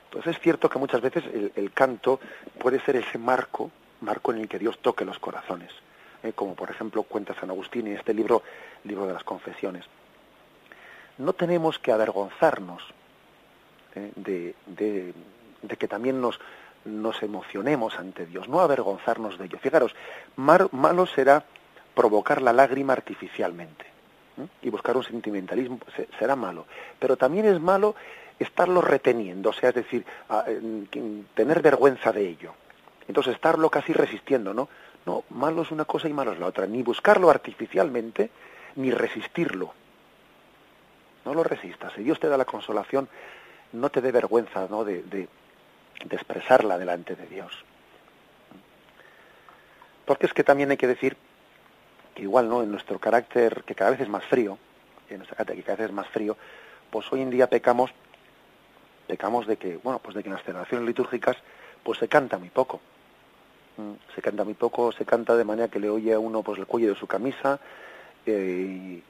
[0.05, 2.19] Entonces es cierto que muchas veces el, el canto
[2.59, 5.71] puede ser ese marco, marco en el que Dios toque los corazones
[6.23, 8.43] eh, como por ejemplo cuenta San Agustín en este libro,
[8.83, 9.85] libro de las confesiones.
[11.17, 12.81] No tenemos que avergonzarnos
[13.95, 15.13] de,
[15.77, 16.39] que también nos,
[17.21, 19.59] emocionemos ante Dios, no avergonzarnos de ello.
[19.59, 19.95] Fijaros,
[20.35, 21.43] malo será
[21.93, 23.85] provocar la lágrima artificialmente
[24.61, 25.79] y buscar un sentimentalismo,
[26.17, 26.65] será malo.
[26.99, 27.95] Pero también es malo
[28.39, 30.05] estarlo reteniendo, o sea, es decir,
[31.33, 32.53] tener vergüenza de ello.
[33.07, 34.69] Entonces, estarlo casi resistiendo, ¿no?
[35.05, 36.65] No, malo es una cosa y malo es la otra.
[36.67, 38.29] Ni buscarlo artificialmente,
[38.75, 39.73] ni resistirlo.
[41.25, 41.93] No lo resistas.
[41.93, 43.09] Si Dios te da la consolación,
[43.73, 44.83] no te dé vergüenza ¿no?
[44.83, 45.27] de, de,
[46.09, 47.51] expresarla delante de Dios.
[50.05, 51.15] Porque es que también hay que decir
[52.15, 52.63] que igual, ¿no?
[52.63, 54.57] En nuestro carácter, que cada vez es más frío,
[55.09, 56.35] en nuestro carácter que cada vez es más frío,
[56.89, 57.91] pues hoy en día pecamos,
[59.07, 61.37] pecamos de que, bueno, pues de que en las celebraciones litúrgicas,
[61.83, 62.81] pues se canta muy poco.
[63.77, 66.59] Mm, se canta muy poco, se canta de manera que le oye a uno pues
[66.59, 67.59] el cuello de su camisa.
[68.25, 69.01] Eh,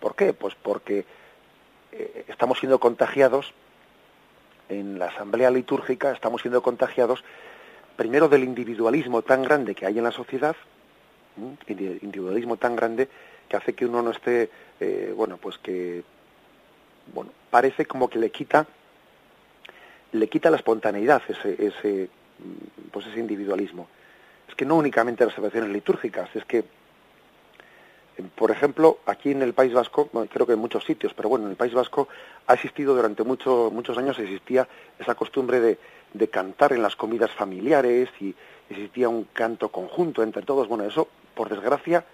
[0.00, 0.34] ¿Por qué?
[0.34, 1.06] Pues porque
[1.92, 3.54] eh, estamos siendo contagiados
[4.68, 7.24] en la asamblea litúrgica, estamos siendo contagiados
[7.96, 10.56] primero del individualismo tan grande que hay en la sociedad,
[11.68, 13.08] individualismo tan grande
[13.48, 14.50] que hace que uno no esté,
[14.80, 16.02] eh, bueno, pues que,
[17.12, 18.66] bueno, parece como que le quita,
[20.12, 22.08] le quita la espontaneidad ese, ese
[22.90, 23.88] pues ese individualismo.
[24.48, 26.64] Es que no únicamente las celebraciones litúrgicas, es que
[28.36, 31.50] Por ejemplo, aquí en el País Vasco, creo que en muchos sitios, pero bueno, en
[31.50, 32.08] el País Vasco
[32.46, 35.78] ha existido durante mucho, muchos años, existía esa costumbre de,
[36.12, 38.34] de cantar en las comidas familiares y
[38.70, 40.68] existía un canto conjunto entre todos.
[40.68, 42.04] Bueno, eso, por desgracia,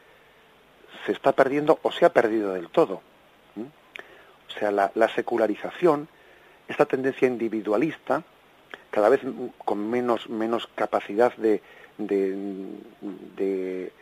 [1.07, 3.03] se está perdiendo o se ha perdido del todo.
[3.57, 6.09] O sea, la, secularización,
[6.67, 8.25] esta tendencia individualista,
[8.91, 9.21] cada vez
[9.65, 11.63] con menos, menos capacidad de,
[11.99, 13.93] de,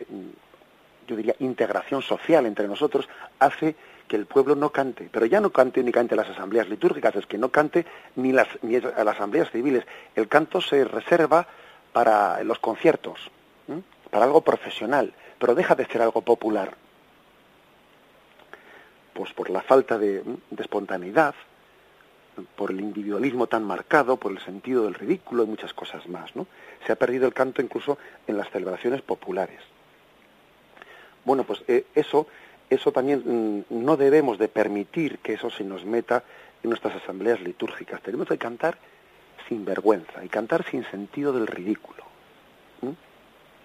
[1.08, 3.08] yo diría, integración social entre nosotros,
[3.40, 3.74] hace
[4.06, 7.38] que el pueblo no cante, pero ya no cante únicamente las asambleas litúrgicas, es que
[7.38, 7.84] no cante
[8.16, 9.84] ni las, ni las asambleas civiles.
[10.14, 11.46] El canto se reserva
[11.92, 13.30] para los conciertos,
[14.10, 16.76] para algo profesional, pero deja de ser algo popular
[19.18, 20.22] pues por la falta de,
[20.56, 21.34] espontaneidad,
[22.54, 26.46] por el individualismo tan marcado, por el sentido del ridículo y muchas cosas más, ¿no?
[26.86, 29.58] Se ha perdido el canto incluso en las celebraciones populares.
[31.28, 32.26] Bueno, pues eh, eso,
[32.70, 36.24] eso también mm, no debemos de permitir que eso se nos meta
[36.62, 38.00] en nuestras asambleas litúrgicas.
[38.00, 38.78] Tenemos que cantar
[39.46, 42.02] sin vergüenza y cantar sin sentido del ridículo.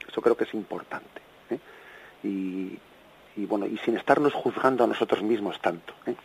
[0.06, 1.21] Eso creo que es importante.
[1.52, 1.60] ¿eh?
[2.26, 2.78] Y,
[3.38, 6.15] y bueno y sin estarnos juzgando a nosotros mismos tanto ¿eh?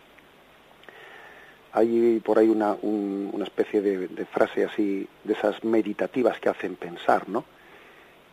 [1.73, 6.77] hay por ahí una, una especie de, de, frase así de esas meditativas que hacen
[6.77, 7.45] pensar no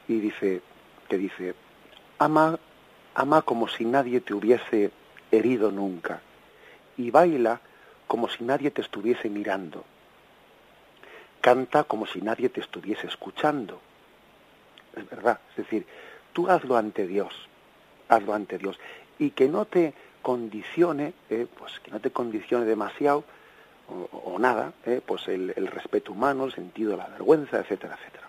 [0.09, 0.61] y dice
[1.07, 1.55] que dice
[2.19, 2.59] ama
[3.15, 4.91] ama como si nadie te hubiese
[5.31, 6.21] herido nunca
[6.97, 7.59] y baila
[8.07, 9.83] como si nadie te estuviese mirando.
[11.41, 13.81] Canta como si nadie te estuviese escuchando.
[14.95, 15.85] Es verdad es decir
[16.33, 17.33] tú hazlo ante Dios
[18.09, 18.79] hazlo ante Dios.
[19.19, 23.23] Y que no te condicione, eh, pues que no te condicione demasiado
[23.87, 28.27] o, nada, eh, pues el, respeto humano, el sentido de la vergüenza, etcétera, etcétera.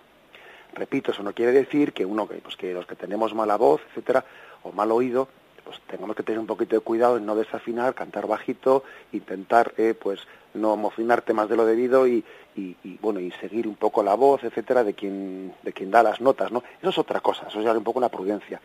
[0.73, 4.23] Repito, eso no quiere decir que uno, pues que los que tenemos mala voz, etcétera,
[4.67, 5.27] o mal oído,
[5.63, 9.93] pues tengamos que tener un poquito de cuidado en no desafinar, cantar bajito, intentar, eh,
[9.99, 10.21] pues
[10.53, 12.23] no emocionarte más de lo debido y,
[12.55, 16.21] y, bueno y seguir un poco la voz, etcétera, de quien de quien da las
[16.21, 16.63] notas, ¿no?
[16.79, 18.61] Eso es otra cosa, eso es un poco una prudencia.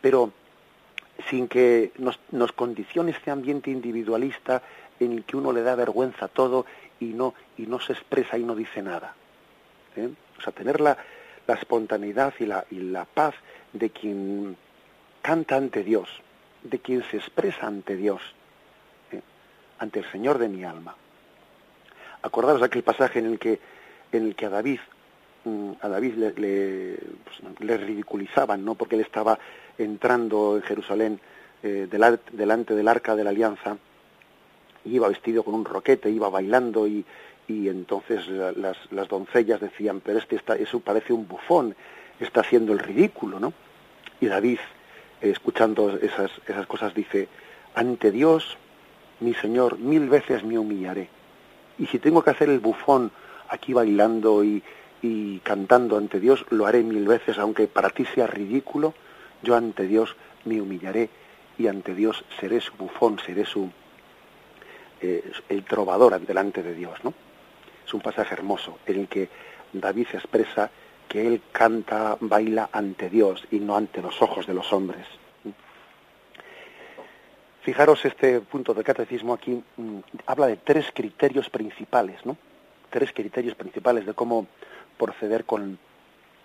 [0.00, 0.32] Pero
[1.28, 4.62] sin que nos, nos condicione este ambiente individualista
[5.00, 6.66] en el que uno le da vergüenza todo
[7.00, 9.14] y no, y no se expresa y no dice nada.
[9.96, 10.08] ¿eh?
[10.38, 10.96] O sea, tener la,
[11.46, 13.34] la espontaneidad y la, y la paz
[13.72, 14.56] de quien
[15.22, 16.08] canta ante Dios,
[16.62, 18.20] de quien se expresa ante Dios,
[19.78, 20.96] ante el Señor de mi alma.
[22.22, 23.60] Acordaros aquel pasaje en el que,
[24.12, 24.80] en el que a David,
[25.44, 28.74] mm, a David le, pues, le ridiculizaban, ¿no?
[28.74, 29.38] Porque él estaba
[29.78, 31.20] entrando en Jerusalén
[31.62, 33.76] eh, delante del arca de la alianza,
[34.84, 37.04] iba vestido con un roquete, iba bailando y,
[37.46, 41.74] y entonces las, las, doncellas decían, pero este está, eso parece un bufón,
[42.20, 43.52] está haciendo el ridículo, ¿no?
[44.20, 44.58] Y David,
[45.20, 47.28] escuchando esas, esas cosas, dice,
[47.74, 48.56] ante Dios,
[49.20, 51.08] mi Señor, mil veces me humillaré.
[51.78, 53.10] Y si tengo que hacer el bufón
[53.48, 54.62] aquí bailando y,
[55.02, 58.94] y cantando ante Dios, lo haré mil veces, aunque para ti sea ridículo,
[59.42, 61.08] yo ante Dios me humillaré
[61.58, 63.70] y ante Dios seré su bufón, seré su
[65.00, 67.14] eh, el trovador delante de Dios, ¿no?
[67.86, 69.28] Es un pasaje hermoso en el que
[69.72, 70.70] David expresa
[71.08, 75.06] que él canta, baila ante Dios y no ante los ojos de los hombres.
[77.62, 82.36] Fijaros este punto del catecismo aquí mm, habla de tres criterios principales, ¿no?
[82.90, 84.46] Tres criterios principales de cómo
[84.96, 85.78] proceder con,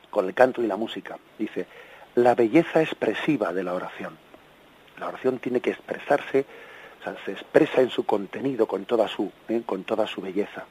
[0.10, 1.18] con el canto y la música.
[1.38, 1.66] Dice,
[2.16, 4.18] la belleza expresiva de la oración.
[5.00, 6.46] La oración tiene que expresarse,
[7.00, 9.64] o sea, se expresa en su contenido con toda su, ¿eh?
[9.66, 10.66] con toda su belleza.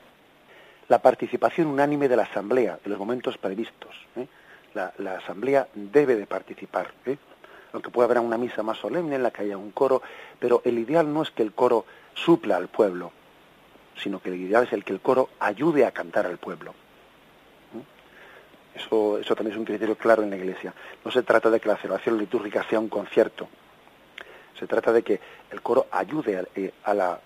[0.93, 3.97] La participación unánime de la asamblea en los momentos previstos.
[4.15, 4.27] ¿eh?
[4.75, 7.17] La, asamblea debe de participar, ¿eh?
[7.73, 10.03] aunque pueda haber una misa más solemne en la que haya un coro,
[10.39, 13.11] pero el ideal no es que el coro supla al pueblo,
[13.97, 16.75] sino que el ideal es el que el coro ayude a cantar al pueblo.
[18.75, 20.75] Eso, eso también es un criterio claro en la Iglesia.
[21.07, 23.49] No se trata de que la celebración litúrgica sea un concierto.
[24.59, 25.19] Se trata de que
[25.53, 27.19] el coro ayude a, eh, la,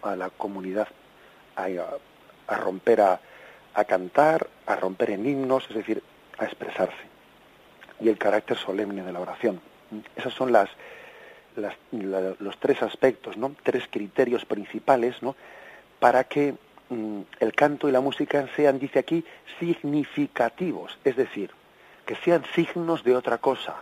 [0.00, 0.88] a la, comunidad
[1.54, 1.68] a,
[2.56, 3.20] romper a,
[3.74, 6.02] a, cantar, a romper en himnos, es decir,
[6.38, 7.10] a expresarse.
[8.00, 9.60] Y el carácter solemne de la oración.
[10.16, 10.70] Esos son las,
[11.56, 13.54] las, los tres aspectos, ¿no?
[13.62, 15.36] tres criterios principales ¿no?
[15.98, 16.54] para que
[16.90, 19.24] Mm, el canto y la música sean, dice aquí,
[19.60, 21.52] significativos, es decir,
[22.04, 23.76] que sean signos de otra cosa.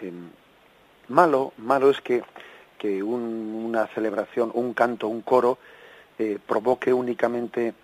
[0.00, 0.30] Em,
[1.06, 2.24] malo, malo es que,
[2.76, 5.58] que una celebración, un canto, un coro,
[6.46, 7.74] provoque únicamente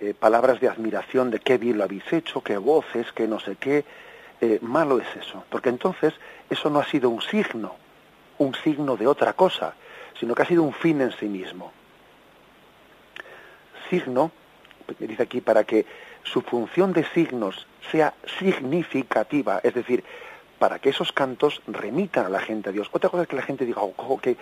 [0.00, 3.56] eh, palabras de admiración de qué bien lo habéis hecho, qué voces, qué no sé
[3.56, 3.84] qué.
[4.40, 6.14] Eh, malo es eso, porque entonces
[6.48, 7.74] eso no ha sido un signo
[8.40, 9.74] un signo de otra cosa,
[10.18, 11.72] sino que ha sido un fin en sí mismo.
[13.88, 14.32] Signo,
[14.98, 15.84] dice aquí, para que
[16.22, 20.04] su función de signos sea significativa, es decir,
[20.58, 22.88] para que esos cantos remitan a la gente a Dios.
[22.92, 24.36] Otra cosa es que la gente diga, oh, qué,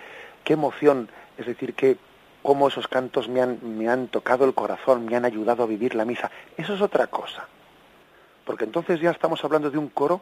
[0.45, 1.97] qué emoción, es decir, que
[2.41, 5.95] cómo esos cantos me han, me han tocado el corazón, me han ayudado a vivir
[5.95, 6.31] la misa.
[6.57, 7.47] Eso es otra cosa.
[8.45, 10.21] Porque entonces ya estamos hablando de un coro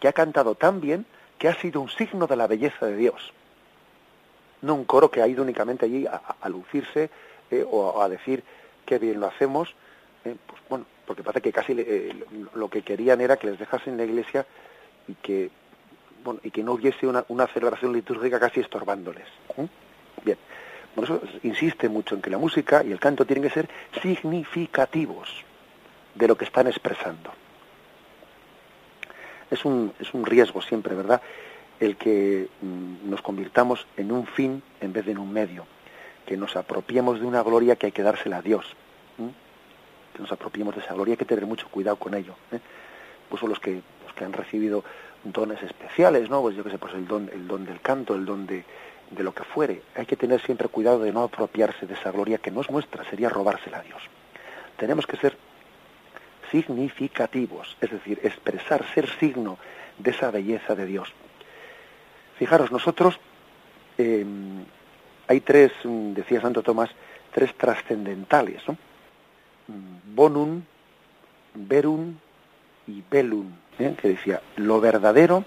[0.00, 1.06] que ha cantado tan bien
[1.38, 3.32] que ha sido un signo de la belleza de Dios.
[4.62, 7.10] No un coro que ha ido únicamente allí a, lucirse
[7.50, 8.42] eh, o a decir
[8.86, 9.74] qué bien lo hacemos,
[10.24, 13.96] eh, pues bueno, porque parece que casi eh, lo que querían era que les dejasen
[13.96, 14.46] la iglesia
[15.08, 15.50] y que
[16.24, 19.26] bueno, y que no hubiese una, una celebración litúrgica casi estorbándoles.
[20.24, 20.38] Bien,
[20.94, 23.68] por eso insiste mucho en que la música y el canto tienen que ser
[24.00, 25.28] significativos
[26.14, 27.32] de lo que están expresando.
[29.50, 31.20] Es un, es un riesgo siempre, ¿verdad?,
[31.80, 35.66] el que mm, nos convirtamos en un fin en vez de en un medio,
[36.24, 38.76] que nos apropiemos de una gloria que hay que dársela a Dios
[40.14, 42.34] que nos apropiemos de esa gloria, hay que tener mucho cuidado con ello.
[42.52, 42.60] ¿eh?
[43.28, 44.84] Pues son los que, los que han recibido
[45.24, 46.40] dones especiales, ¿no?
[46.40, 48.64] Pues yo qué sé, pues el don, el don del canto, el don de,
[49.14, 49.82] de lo que fuere.
[49.94, 53.08] Hay que tener siempre cuidado de no apropiarse de esa gloria que no es nuestra,
[53.08, 54.02] sería robársela a Dios.
[54.76, 55.36] Tenemos que ser
[56.50, 59.58] significativos, es decir, expresar, ser signo
[59.98, 61.12] de esa belleza de Dios.
[62.38, 63.18] Fijaros, nosotros
[63.98, 64.64] em,
[65.28, 66.90] hay tres, decía Santo Tomás,
[67.32, 68.76] tres trascendentales, ¿no?
[70.14, 70.62] bonum,
[71.54, 72.16] verum
[72.86, 73.94] y velum, ¿eh?
[74.00, 75.44] que decía lo verdadero,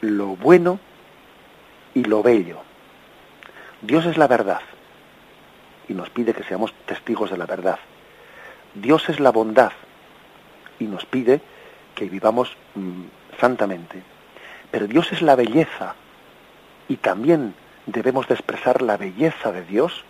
[0.00, 0.80] lo bueno
[1.96, 2.58] y lo bello.
[3.80, 4.60] Dios es la verdad
[5.88, 7.78] y nos pide que seamos testigos de la verdad.
[8.74, 9.72] Dios es la bondad
[10.78, 11.40] y nos pide
[11.94, 13.04] que vivamos mm,
[13.40, 14.02] santamente.
[14.70, 15.94] Pero Dios es la belleza
[16.86, 17.54] y también
[17.86, 20.04] debemos de expresar la belleza de Dios,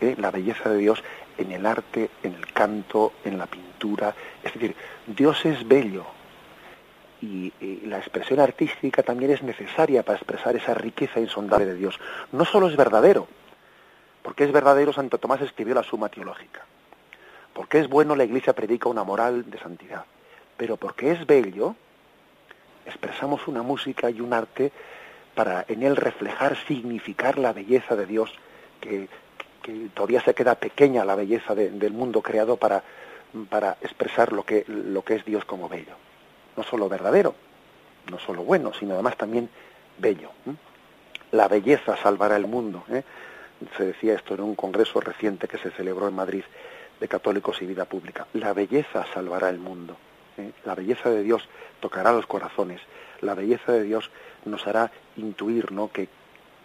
[0.00, 0.14] ¿eh?
[0.16, 1.04] la belleza de Dios
[1.36, 4.14] en el arte, en el canto, en la pintura.
[4.42, 4.74] Es decir,
[5.06, 6.15] Dios es bello
[7.20, 7.52] y,
[7.86, 11.98] la expresión artística también es necesaria para expresar esa riqueza insondable de Dios.
[12.32, 13.26] No solo es verdadero,
[14.22, 16.62] porque es verdadero Santo Tomás escribió la Suma Teológica,
[17.52, 20.04] porque es bueno la Iglesia predica una moral de santidad,
[20.56, 21.76] pero porque es bello,
[22.84, 24.72] expresamos una música y un arte
[25.34, 28.32] para en él reflejar, significar la belleza de Dios
[28.80, 29.08] que
[29.66, 32.84] que todavía se queda pequeña la belleza del mundo creado para,
[33.50, 35.94] para expresar lo que, lo que es Dios como bello.
[36.56, 37.34] No solo verdadero,
[38.10, 39.48] no solo bueno, sino además también
[39.98, 40.30] bello.
[41.32, 42.84] La belleza salvará el mundo.
[42.90, 43.02] ¿eh?
[43.76, 46.44] Se decía esto en un congreso reciente que se celebró en Madrid
[47.00, 48.26] de católicos y vida pública.
[48.32, 49.96] La belleza salvará el mundo.
[50.38, 50.52] ¿eh?
[50.64, 51.48] La belleza de Dios
[51.80, 52.80] tocará los corazones.
[53.20, 54.10] La belleza de Dios
[54.44, 55.90] nos hará intuir ¿no?
[55.90, 56.08] que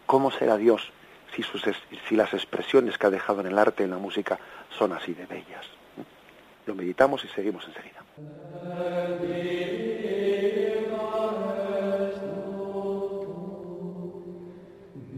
[0.05, 0.91] cómo será Dios
[1.35, 1.63] si, sus,
[2.07, 4.39] si las expresiones que ha dejado en el arte, en la música,
[4.77, 5.65] son así de bellas.
[6.65, 8.00] Lo meditamos y seguimos enseguida.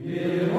[0.04, 0.53] Vira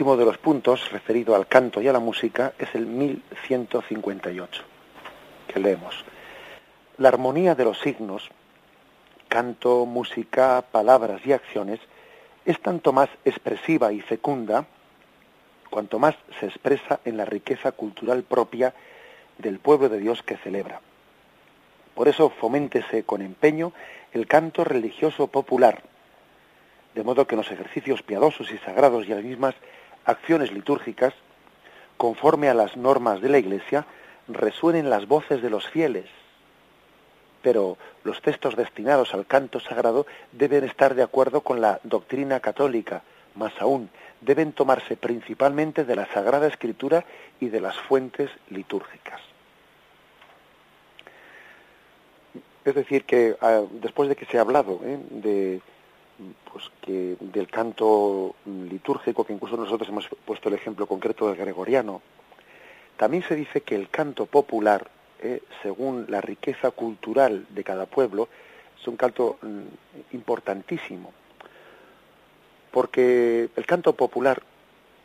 [0.00, 4.62] último de los puntos, referido al canto y a la música, es el 1158,
[5.46, 5.94] que leemos.
[6.96, 8.30] La armonía de los signos,
[9.28, 11.80] canto, música, palabras y acciones,
[12.46, 14.64] es tanto más expresiva y fecunda
[15.68, 18.72] cuanto más se expresa en la riqueza cultural propia
[19.36, 20.80] del pueblo de Dios que celebra.
[21.94, 23.74] Por eso foméntese con empeño
[24.14, 25.82] el canto religioso popular,
[26.94, 29.54] de modo que los ejercicios piadosos y sagrados y las mismas
[30.10, 31.14] acciones litúrgicas
[31.96, 33.84] conforme a las normas de la Iglesia,
[34.26, 36.06] resuenen las voces de los fieles.
[37.42, 43.02] Pero los textos destinados al canto sagrado deben estar de acuerdo con la doctrina católica,
[43.34, 43.90] más aún,
[44.20, 47.04] deben tomarse principalmente de la Sagrada Escritura
[47.38, 49.20] y de las fuentes litúrgicas.
[52.64, 54.98] Es decir, que ah, después de que se ha hablado ¿eh?
[55.10, 55.60] de,
[56.52, 62.02] pues que del canto litúrgico, que incluso nosotros hemos puesto el ejemplo concreto del gregoriano,
[62.96, 64.90] también se dice que el canto popular,
[65.20, 65.42] ¿eh?
[65.62, 68.28] según la riqueza cultural de cada pueblo,
[68.78, 71.12] es un canto mm, importantísimo
[72.70, 74.42] porque el canto popular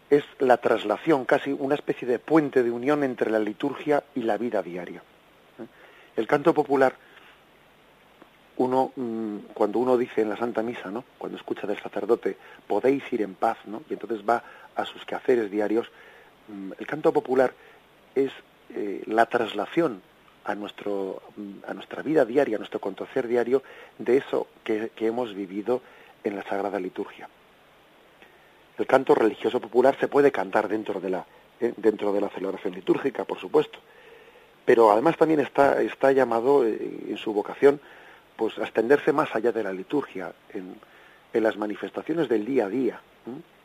[0.10, 4.38] es la traslación, casi una especie de puente de unión entre la liturgia y la
[4.38, 5.02] vida diaria.
[5.60, 5.66] ¿eh?
[6.16, 6.96] El canto popular,
[8.58, 11.04] uno, mm, cuando uno dice en la Santa Misa, ¿no?
[11.18, 12.38] cuando escucha del sacerdote,
[12.68, 13.84] podéis ir en paz, ¿no?
[13.90, 14.44] y entonces va
[14.76, 15.92] a sus quehaceres diarios,
[16.48, 17.54] mm, el canto popular
[18.14, 18.32] es
[18.70, 20.02] eh, la traslación
[20.44, 23.64] a, nuestro, mm, a nuestra vida diaria, a nuestro acontecer diario,
[23.98, 25.82] de eso que hemos vivido
[26.24, 27.30] en la Sagrada Liturgia
[28.78, 31.26] el canto religioso popular se puede cantar dentro de la
[31.60, 33.80] eh, dentro de la celebración litúrgica, por supuesto,
[34.66, 36.78] pero además también está está llamado eh,
[37.10, 37.80] en su vocación
[38.36, 40.76] pues extenderse más allá de la liturgia en,
[41.34, 43.02] en las manifestaciones del día a día,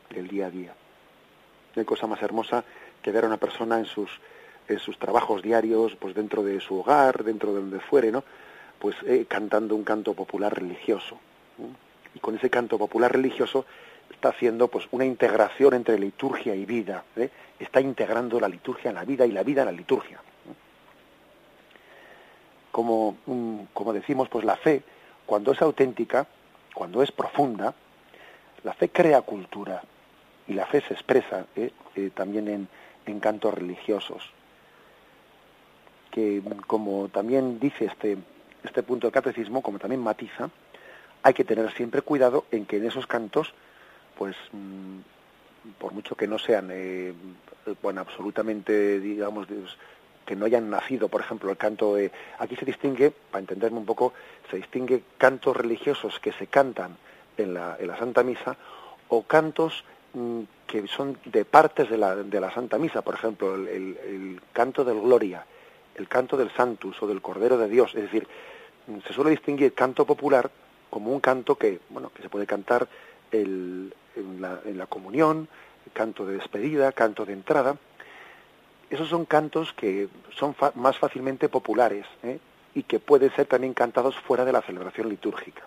[0.09, 0.73] del día a día.
[1.75, 2.63] No hay cosa más hermosa
[3.01, 4.09] que ver a una persona en sus
[4.67, 8.23] en sus trabajos diarios, pues dentro de su hogar, dentro de donde fuere, ¿no?
[8.79, 11.19] Pues eh, cantando un canto popular religioso.
[12.15, 13.65] Y con ese canto popular religioso
[14.09, 17.29] está haciendo pues una integración entre liturgia y vida, ¿eh?
[17.59, 20.19] está integrando la liturgia en la vida y la vida en la liturgia.
[22.71, 23.17] Como,
[23.73, 24.81] como decimos, pues la fe,
[25.25, 26.27] cuando es auténtica,
[26.73, 27.73] cuando es profunda,
[28.63, 29.81] la fe crea cultura
[30.47, 31.71] y la fe se expresa ¿eh?
[31.95, 32.67] Eh, también en,
[33.05, 34.31] en cantos religiosos.
[36.11, 38.17] Que como también dice este,
[38.63, 40.49] este punto del catecismo, como también matiza,
[41.23, 43.53] hay que tener siempre cuidado en que en esos cantos
[44.17, 44.99] pues mm,
[45.77, 47.13] por mucho que no sean, eh,
[47.81, 49.47] bueno, absolutamente, digamos,
[50.25, 53.85] que no hayan nacido, por ejemplo, el canto, de, aquí se distingue, para entenderme un
[53.85, 54.13] poco,
[54.49, 56.97] se distingue cantos religiosos que se cantan
[57.37, 58.55] en la, en la Santa Misa
[59.07, 63.55] o cantos mm, que son de partes de la, de la Santa Misa, por ejemplo,
[63.55, 65.45] el, el, canto del Gloria,
[65.95, 68.27] el canto del Santus o del Cordero de Dios, es decir,
[68.87, 70.49] mm, se suele distinguir canto popular
[70.89, 72.87] como un canto que, bueno, que se puede cantar
[73.31, 75.47] el, en, la, en la comunión,
[75.93, 77.75] canto de despedida, canto de entrada.
[78.91, 82.39] Esos son cantos que son más fácilmente populares ¿eh?
[82.75, 85.63] y que pueden ser también cantados fuera de la celebración litúrgica.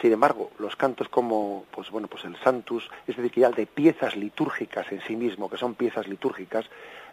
[0.00, 3.66] Sin embargo, los cantos como, pues bueno, pues el Santus, es decir, que ya de
[3.66, 6.66] piezas litúrgicas en sí mismo, que son piezas litúrgicas,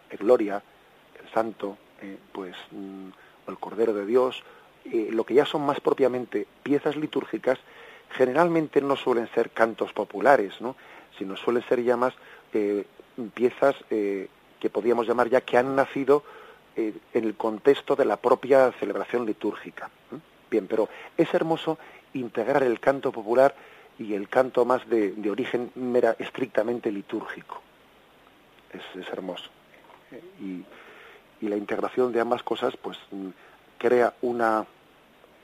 [0.08, 0.62] el Gloria,
[1.20, 3.08] el Santo, eh, pues mm,
[3.48, 4.42] el Cordero de Dios,
[4.84, 7.58] eh, lo que ya son más propiamente piezas litúrgicas,
[8.12, 10.76] generalmente no suelen ser cantos populares, ¿no?
[11.18, 12.14] sino suelen ser ya más
[12.54, 12.84] eh,
[13.34, 14.28] piezas eh,
[14.60, 16.22] que podríamos llamar ya que han nacido
[16.76, 19.90] eh, en el contexto de la propia celebración litúrgica.
[20.50, 21.78] Bien, pero es hermoso
[22.12, 23.54] integrar el canto popular
[23.98, 25.72] y el canto más de, origen
[26.18, 27.60] estrictamente litúrgico.
[28.72, 29.50] Es, hermoso.
[30.40, 30.64] Y,
[31.44, 33.28] y, la integración de ambas cosas pues mm,
[33.78, 34.64] crea una,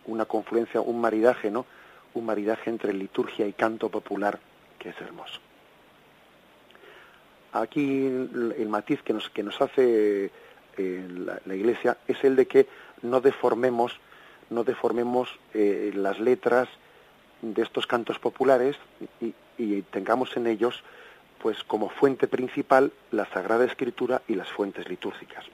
[0.07, 1.67] una confluencia, un maridaje, ¿no?
[2.15, 4.39] un maridaje entre liturgia y canto popular
[4.79, 5.41] que es hermoso.
[7.53, 10.31] Aquí el, matiz que nos, que nos hace
[10.77, 12.67] eh, la, Iglesia es el de que
[13.03, 13.99] no deformemos,
[14.51, 16.69] no deformemos eh, las letras
[17.43, 18.77] de estos cantos populares
[19.21, 20.83] y, y, tengamos en ellos
[21.41, 25.45] pues como fuente principal la Sagrada Escritura y las fuentes litúrgicas.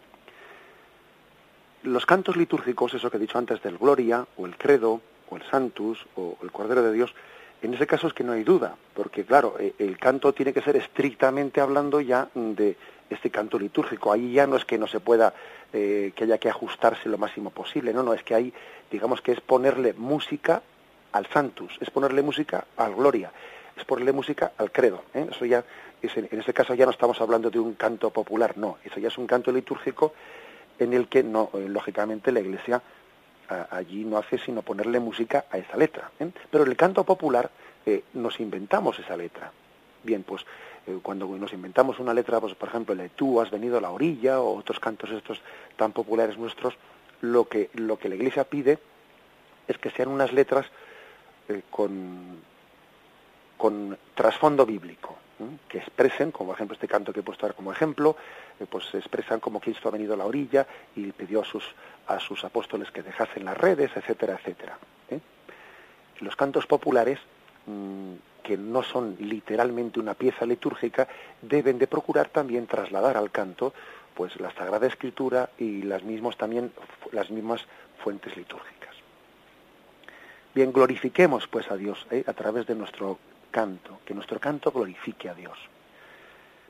[1.82, 5.42] Los cantos litúrgicos, eso que he dicho antes del Gloria o el Credo, o el
[5.50, 7.14] Santus o el Cordero de Dios,
[7.62, 10.60] en ese caso es que no hay duda, porque claro, e, el canto tiene que
[10.62, 12.76] ser estrictamente hablando ya de
[13.08, 14.12] este canto litúrgico.
[14.12, 15.32] Ahí ya no es que no se pueda,
[15.72, 18.52] eh, que haya que ajustarse lo máximo posible, no, no, es que hay,
[18.90, 20.62] digamos que es ponerle música
[21.12, 23.30] al Santus, es ponerle música al Gloria,
[23.76, 25.04] es ponerle música al Credo.
[25.14, 25.26] ¿eh?
[25.30, 25.64] Eso ya,
[26.02, 29.18] en ese caso ya no estamos hablando de un canto popular, no, eso ya es
[29.18, 30.14] un canto litúrgico
[30.78, 32.82] en el que no, eh, lógicamente la Iglesia
[33.70, 36.10] allí no hace sino ponerle música a esa letra.
[36.18, 36.30] ¿eh?
[36.50, 37.50] Pero en el canto popular
[37.86, 39.52] eh, nos inventamos esa letra.
[40.02, 40.44] Bien, pues
[40.86, 43.80] eh, cuando nos inventamos una letra, pues por ejemplo, el de tú has venido a
[43.80, 45.40] la orilla o otros cantos estos
[45.76, 46.74] tan populares nuestros,
[47.20, 48.78] lo que, lo que la Iglesia pide
[49.68, 50.66] es que sean unas letras
[51.70, 52.40] con,
[53.56, 55.16] con trasfondo bíblico.
[55.68, 58.16] que expresen, como por ejemplo este canto que he puesto ahora como ejemplo,
[58.66, 61.64] pues expresan como Cristo ha venido a la orilla y pidió a sus,
[62.06, 64.78] a sus apóstoles que dejasen las redes, etcétera, etcétera.
[65.10, 65.20] ¿eh?
[66.20, 67.18] Los cantos populares,
[67.66, 71.08] mm, que no son literalmente una pieza litúrgica,
[71.40, 73.72] deben de procurar también trasladar al canto
[74.14, 76.72] pues la Sagrada Escritura y las mismas también
[77.12, 77.64] las mismas
[78.02, 78.94] fuentes litúrgicas.
[80.54, 82.24] Bien, glorifiquemos pues a Dios ¿eh?
[82.26, 83.18] a través de nuestro
[83.50, 85.58] canto, que nuestro canto glorifique a Dios.